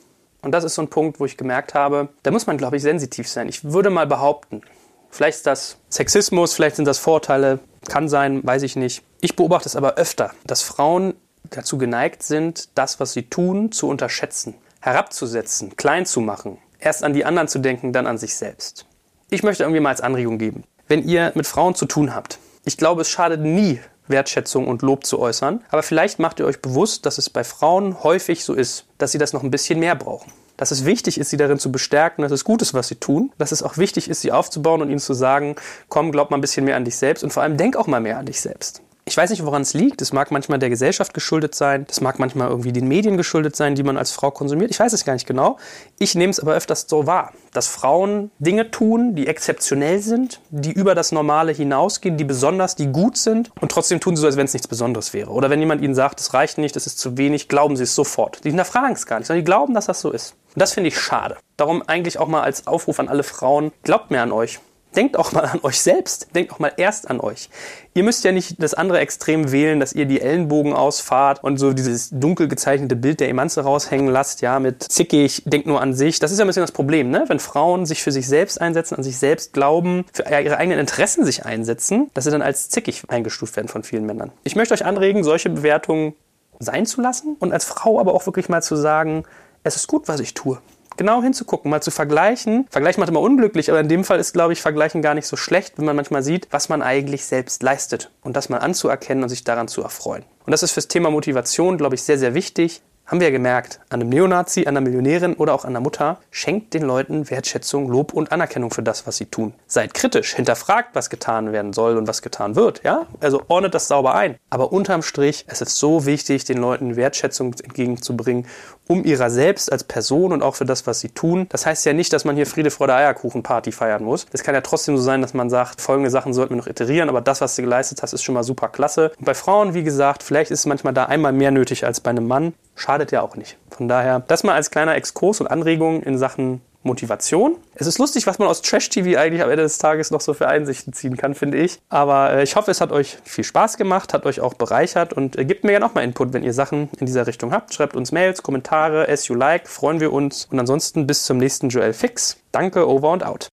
Und 0.43 0.51
das 0.51 0.65
ist 0.65 0.75
so 0.75 0.83
ein 0.83 0.89
Punkt, 0.89 1.21
wo 1.21 1.27
ich 1.27 1.37
gemerkt 1.37 1.75
habe, 1.75 2.09
da 2.25 2.33
muss 2.33 2.49
man, 2.49 2.59
glaube 2.59 2.75
ich, 2.75 2.83
sensitiv 2.83 3.29
sein. 3.29 3.49
Ich 3.49 3.63
würde 3.63 3.91
mal 3.91 4.09
behaupten, 4.09 4.63
vielleicht 5.11 5.39
ist 5.39 5.47
das 5.47 5.77
Sexismus, 5.91 6.55
vielleicht 6.55 6.77
sind 6.77 6.87
das 6.87 6.99
Vorteile, 6.99 7.59
kann 7.89 8.09
sein, 8.09 8.45
weiß 8.45 8.63
ich 8.63 8.77
nicht. 8.77 9.03
Ich 9.21 9.37
beobachte 9.37 9.69
es 9.69 9.77
aber 9.77 9.95
öfter, 9.95 10.33
dass 10.45 10.63
Frauen 10.63 11.15
dazu 11.51 11.79
geneigt 11.79 12.23
sind, 12.23 12.69
das, 12.75 13.01
was 13.01 13.13
sie 13.13 13.25
tun, 13.25 13.73
zu 13.73 13.89
unterschätzen, 13.89 14.55
herabzusetzen, 14.81 15.77
klein 15.77 16.07
zu 16.07 16.21
machen, 16.21 16.59
erst 16.79 17.05
an 17.05 17.13
die 17.13 17.25
anderen 17.25 17.49
zu 17.49 17.59
denken, 17.59 17.93
dann 17.93 18.07
an 18.07 18.19
sich 18.19 18.35
selbst. 18.35 18.87
Ich 19.31 19.43
möchte 19.43 19.63
irgendwie 19.63 19.81
mal 19.81 19.91
als 19.91 20.01
Anregung 20.01 20.39
geben 20.39 20.65
wenn 20.89 21.07
ihr 21.07 21.33
mit 21.35 21.47
Frauen 21.47 21.75
zu 21.75 21.87
tun 21.87 22.15
habt. 22.15 22.39
Ich 22.65 22.77
glaube, 22.77 23.03
es 23.03 23.09
schadet 23.09 23.41
nie, 23.41 23.81
Wertschätzung 24.09 24.69
und 24.69 24.83
Lob 24.83 25.05
zu 25.05 25.19
äußern. 25.19 25.65
Aber 25.71 25.83
vielleicht 25.83 26.19
macht 26.19 26.39
ihr 26.39 26.47
euch 26.47 26.63
bewusst, 26.63 27.07
dass 27.07 27.19
es 27.19 27.31
bei 27.31 27.45
Frauen 27.45 28.03
häufig 28.03 28.45
so 28.45 28.55
ist, 28.55 28.87
dass 28.99 29.13
sie 29.13 29.19
das 29.19 29.33
noch 29.33 29.43
ein 29.43 29.51
bisschen 29.51 29.81
mehr 29.81 29.95
brauchen. 29.95 30.33
Dass 30.57 30.71
es 30.71 30.85
wichtig 30.85 31.19
ist, 31.19 31.31
sie 31.31 31.37
darin 31.37 31.59
zu 31.59 31.71
bestärken, 31.71 32.23
dass 32.23 32.33
es 32.33 32.45
gut 32.45 32.63
ist, 32.63 32.75
was 32.75 32.89
sie 32.89 32.97
tun. 32.97 33.33
Dass 33.39 33.53
es 33.53 33.63
auch 33.63 33.77
wichtig 33.77 34.09
ist, 34.09 34.23
sie 34.23 34.33
aufzubauen 34.33 34.83
und 34.83 34.91
ihnen 34.91 34.99
zu 34.99 35.15
sagen, 35.15 35.57
komm, 35.89 36.13
glaub 36.13 36.31
mal 36.31 36.39
ein 36.39 36.41
bisschen 36.41 36.65
mehr 36.65 36.77
an 36.77 36.85
dich 36.85 36.97
selbst 36.97 37.25
und 37.25 37.33
vor 37.33 37.43
allem 37.43 37.57
denk 37.57 37.77
auch 37.77 37.87
mal 37.87 38.01
mehr 38.01 38.19
an 38.19 38.27
dich 38.27 38.41
selbst. 38.41 38.83
Ich 39.09 39.17
weiß 39.17 39.31
nicht, 39.31 39.47
woran 39.47 39.63
es 39.63 39.73
liegt. 39.73 40.03
Es 40.03 40.13
mag 40.13 40.33
manchmal 40.33 40.59
der 40.59 40.69
Gesellschaft 40.69 41.15
geschuldet 41.15 41.55
sein. 41.55 41.85
Das 41.87 42.01
mag 42.01 42.19
manchmal 42.19 42.49
irgendwie 42.49 42.73
den 42.73 42.89
Medien 42.89 43.17
geschuldet 43.17 43.55
sein, 43.55 43.77
die 43.77 43.85
man 43.85 43.97
als 43.97 44.11
Frau 44.11 44.33
konsumiert. 44.33 44.73
Ich 44.73 44.81
weiß 44.81 44.93
es 44.93 45.05
gar 45.05 45.13
nicht 45.13 45.29
genau. 45.29 45.59
Ich 46.01 46.17
nehme 46.17 46.33
es 46.33 46.41
aber 46.41 46.55
öfters 46.55 46.87
so 46.89 47.07
wahr, 47.07 47.33
dass 47.53 47.69
Frauen 47.69 48.33
Dinge 48.41 48.73
tun, 48.73 49.15
die 49.15 49.29
exzeptionell 49.29 50.01
sind, 50.01 50.41
die 50.51 50.73
über 50.73 50.97
das 50.97 51.13
Normale 51.13 51.53
hinausgehen, 51.53 52.17
die 52.17 52.25
besonders, 52.25 52.75
die 52.75 52.89
gut 52.89 53.17
sind 53.17 53.53
und 53.61 53.71
trotzdem 53.71 54.01
tun 54.01 54.17
sie 54.17 54.23
so, 54.23 54.27
als 54.27 54.37
wenn 54.37 54.47
es 54.47 54.55
nichts 54.55 54.67
Besonderes 54.67 55.15
wäre. 55.15 55.31
Oder 55.31 55.51
wenn 55.51 55.61
jemand 55.61 55.83
ihnen 55.83 55.95
sagt, 55.95 56.19
es 56.19 56.35
reicht 56.35 56.59
nicht, 56.59 56.75
es 56.75 56.89
ist 56.89 56.99
zu 56.99 57.17
wenig, 57.17 57.49
glauben 57.49 57.77
sie 57.77 57.85
es 57.85 57.95
sofort. 57.95 58.43
Die 58.43 58.49
hinterfragen 58.49 58.95
es 58.95 59.07
gar 59.07 59.19
nicht, 59.19 59.29
sondern 59.29 59.45
die 59.45 59.49
glauben, 59.49 59.73
dass 59.73 59.87
das 59.87 60.01
so 60.01 60.11
ist. 60.11 60.35
Und 60.55 60.61
das 60.61 60.73
finde 60.73 60.89
ich 60.89 60.99
schade. 60.99 61.37
Darum 61.57 61.81
eigentlich 61.87 62.19
auch 62.19 62.27
mal 62.27 62.43
als 62.43 62.67
Aufruf 62.67 62.99
an 62.99 63.09
alle 63.09 63.23
Frauen, 63.23 63.71
glaubt 63.85 64.11
mehr 64.11 64.25
an 64.25 64.33
euch. 64.33 64.59
Denkt 64.97 65.19
auch 65.19 65.33
mal 65.33 65.45
an 65.45 65.61
euch 65.63 65.81
selbst. 65.81 66.35
Denkt 66.35 66.53
auch 66.53 66.59
mal 66.59 66.73
erst 66.77 67.11
an 67.11 67.21
euch. 67.21 67.51
Ihr 67.95 68.03
müsst 68.03 68.25
ja 68.25 68.33
nicht 68.33 68.63
das 68.63 68.75
andere 68.75 68.99
Extrem 68.99 69.53
wählen, 69.53 69.79
dass 69.79 69.93
ihr 69.93 70.07
die 70.07 70.21
Ellenbogen 70.21 70.73
ausfahrt 70.73 71.45
und 71.45 71.59
so 71.59 71.73
dieses 71.73 72.11
dunkel 72.11 72.49
gezeichnete 72.49 72.97
Bild 72.97 73.21
der 73.21 73.29
Emanze 73.29 73.63
raushängen 73.63 74.09
lasst, 74.09 74.41
ja, 74.41 74.59
mit 74.59 74.83
zickig, 74.83 75.43
denkt 75.45 75.67
nur 75.67 75.81
an 75.81 75.95
sich. 75.95 76.19
Das 76.19 76.33
ist 76.33 76.39
ja 76.39 76.45
ein 76.45 76.49
bisschen 76.49 76.63
das 76.63 76.73
Problem, 76.73 77.11
ne? 77.11 77.25
Wenn 77.29 77.39
Frauen 77.39 77.85
sich 77.85 78.03
für 78.03 78.13
sich 78.13 78.27
selbst 78.27 78.61
einsetzen, 78.61 78.97
an 78.97 79.03
sich 79.03 79.19
selbst 79.19 79.53
glauben, 79.53 80.05
für 80.13 80.25
ihre 80.25 80.57
eigenen 80.57 80.79
Interessen 80.79 81.25
sich 81.25 81.45
einsetzen, 81.45 82.11
dass 82.15 82.25
sie 82.25 82.31
dann 82.31 82.43
als 82.43 82.71
zickig 82.71 83.03
eingestuft 83.09 83.57
werden 83.57 83.69
von 83.69 83.83
vielen 83.83 84.07
Männern. 84.07 84.33
Ich 84.45 84.57
möchte 84.57 84.73
euch 84.75 84.85
anregen, 84.85 85.25
solche 85.25 85.51
Bewertungen 85.51 86.15
sein 86.59 86.87
zu 86.87 87.03
lassen 87.03 87.37
und 87.39 87.53
als 87.53 87.67
Frau 87.67 88.01
aber 88.01 88.15
auch 88.15 88.25
wirklich 88.27 88.49
mal 88.49 88.63
zu 88.63 88.77
sagen, 88.77 89.25
es 89.63 89.77
ist 89.77 89.89
gut, 89.89 90.09
was 90.09 90.21
ich 90.21 90.33
tue 90.33 90.59
genau 90.97 91.23
hinzugucken, 91.23 91.71
mal 91.71 91.83
zu 91.83 91.91
vergleichen. 91.91 92.67
Vergleichen 92.71 93.01
macht 93.01 93.11
immer 93.11 93.21
unglücklich, 93.21 93.71
aber 93.71 93.81
in 93.81 93.89
dem 93.89 94.05
Fall 94.05 94.19
ist, 94.19 94.33
glaube 94.33 94.53
ich, 94.53 94.63
Vergleichen 94.63 95.03
gar 95.03 95.15
nicht 95.15 95.27
so 95.27 95.37
schlecht, 95.37 95.79
wenn 95.79 95.85
man 95.85 95.97
manchmal 95.97 96.23
sieht, 96.23 96.49
was 96.51 96.69
man 96.69 96.83
eigentlich 96.83 97.25
selbst 97.25 97.63
leistet 97.63 98.11
und 98.23 98.37
das 98.37 98.49
mal 98.49 98.59
anzuerkennen 98.59 99.23
und 99.23 99.29
sich 99.29 99.45
daran 99.45 99.69
zu 99.69 99.83
erfreuen. 99.83 100.25
Und 100.45 100.53
das 100.53 100.63
ist 100.63 100.73
fürs 100.73 100.89
Thema 100.89 101.11
Motivation, 101.11 101.79
glaube 101.79 101.95
ich, 101.95 102.03
sehr, 102.03 102.19
sehr 102.19 102.35
wichtig 102.35 102.83
haben 103.07 103.21
wir 103.21 103.29
ja 103.29 103.33
gemerkt, 103.33 103.81
an 103.89 104.01
einem 104.01 104.11
Neonazi, 104.11 104.63
an 104.63 104.77
einer 104.77 104.81
Millionärin 104.81 105.35
oder 105.35 105.55
auch 105.55 105.65
an 105.65 105.73
der 105.73 105.81
Mutter, 105.81 106.19
schenkt 106.31 106.75
den 106.75 106.83
Leuten 106.83 107.31
Wertschätzung, 107.31 107.89
Lob 107.89 108.13
und 108.13 108.33
Anerkennung 108.33 108.71
für 108.71 108.83
das, 108.83 109.07
was 109.07 109.17
sie 109.17 109.27
tun. 109.27 109.55
Seid 109.67 109.95
kritisch, 109.95 110.35
hinterfragt, 110.35 110.91
was 110.95 111.11
getan 111.11 111.53
werden 111.53 111.73
soll 111.73 111.97
und 111.97 112.09
was 112.09 112.23
getan 112.23 112.57
wird, 112.57 112.83
ja? 112.85 113.07
Also 113.21 113.43
ordnet 113.49 113.75
das 113.75 113.89
sauber 113.89 114.15
ein. 114.15 114.37
Aber 114.51 114.73
unterm 114.73 115.03
Strich, 115.03 115.45
es 115.49 115.61
ist 115.61 115.77
so 115.77 116.05
wichtig, 116.07 116.45
den 116.45 116.59
Leuten 116.59 116.97
Wertschätzung 116.97 117.55
entgegenzubringen, 117.63 118.47
um 118.89 119.05
ihrer 119.05 119.31
selbst 119.31 119.71
als 119.71 119.85
Person 119.85 120.33
und 120.33 120.43
auch 120.43 120.57
für 120.57 120.65
das, 120.65 120.87
was 120.87 121.01
sie 121.01 121.09
tun. 121.09 121.47
Das 121.51 121.67
heißt 121.67 121.85
ja 121.87 121.93
nicht, 121.93 122.13
dass 122.13 122.25
man 122.25 122.37
hier 122.37 122.47
Friede, 122.47 122.71
Freude, 122.71 122.95
Eierkuchen 122.95 123.43
Party 123.43 123.73
feiern 123.73 124.05
muss. 124.05 124.27
Es 124.33 124.43
kann 124.43 124.55
ja 124.55 124.61
trotzdem 124.61 124.97
so 124.97 125.03
sein, 125.03 125.23
dass 125.23 125.35
man 125.35 125.51
sagt, 125.51 125.81
folgende 125.81 126.11
Sachen 126.11 126.33
sollten 126.33 126.55
wir 126.55 126.59
noch 126.59 126.67
iterieren, 126.67 127.09
aber 127.09 127.21
das, 127.21 127.41
was 127.41 127.57
du 127.57 127.63
geleistet 127.63 128.03
hast, 128.03 128.13
ist 128.13 128.23
schon 128.23 128.35
mal 128.35 128.45
super 128.45 128.69
klasse. 128.69 129.13
Und 129.19 129.25
bei 129.25 129.35
Frauen, 129.35 129.75
wie 129.75 129.83
gesagt, 129.83 130.23
vielleicht 130.23 130.51
ist 130.51 130.61
es 130.61 130.67
manchmal 130.67 130.93
da 130.93 131.05
einmal 131.05 131.33
mehr 131.33 131.51
nötig 131.51 131.85
als 131.85 132.01
bei 132.01 132.11
einem 132.11 132.27
Mann. 132.27 132.55
Schadet 132.77 133.11
ja 133.11 133.23
auch 133.23 133.35
nicht. 133.35 133.57
Von 133.71 133.89
daher, 133.89 134.21
das 134.21 134.45
mal 134.45 134.55
als 134.55 134.71
kleiner 134.71 134.95
Exkurs 134.95 135.41
und 135.41 135.49
Anregung 135.49 136.03
in 136.03 136.19
Sachen 136.19 136.61
Motivation. 136.87 137.57
Es 137.75 137.87
ist 137.87 137.99
lustig, 137.99 138.27
was 138.27 138.39
man 138.39 138.49
aus 138.49 138.63
Trash-TV 138.63 139.19
eigentlich 139.19 139.43
am 139.43 139.51
Ende 139.51 139.65
des 139.65 139.77
Tages 139.77 140.11
noch 140.11 140.23
so 140.23 140.33
für 140.33 140.49
Einsichten 140.49 140.95
ziehen 140.95 141.17
kann, 141.17 141.35
finde 141.35 141.59
ich. 141.59 141.81
Aber 141.91 142.33
äh, 142.33 142.43
ich 142.43 142.57
hoffe, 142.57 142.71
es 142.71 142.81
hat 142.81 142.93
euch 142.93 143.19
viel 143.25 143.45
Spaß 143.45 143.77
gemacht, 143.77 144.15
hat 144.15 144.25
euch 144.25 144.41
auch 144.41 144.55
bereichert 144.55 145.13
und 145.13 145.37
äh, 145.37 145.45
gebt 145.45 145.65
mir 145.65 145.73
ja 145.73 145.81
nochmal 145.81 146.05
Input, 146.05 146.33
wenn 146.33 146.43
ihr 146.43 146.55
Sachen 146.55 146.89
in 146.99 147.07
dieser 147.07 147.27
Richtung 147.27 147.53
habt. 147.53 147.75
Schreibt 147.75 147.97
uns 147.97 148.13
Mails, 148.13 148.43
Kommentare, 148.43 149.09
as 149.09 149.29
you 149.29 149.35
like, 149.35 149.69
freuen 149.69 150.01
wir 150.01 150.13
uns. 150.13 150.47
Und 150.51 150.59
ansonsten 150.59 151.07
bis 151.07 151.25
zum 151.25 151.37
nächsten 151.37 151.69
Joel 151.69 151.93
Fix. 151.93 152.39
Danke, 152.53 152.89
over 152.89 153.11
und 153.11 153.25
out. 153.25 153.49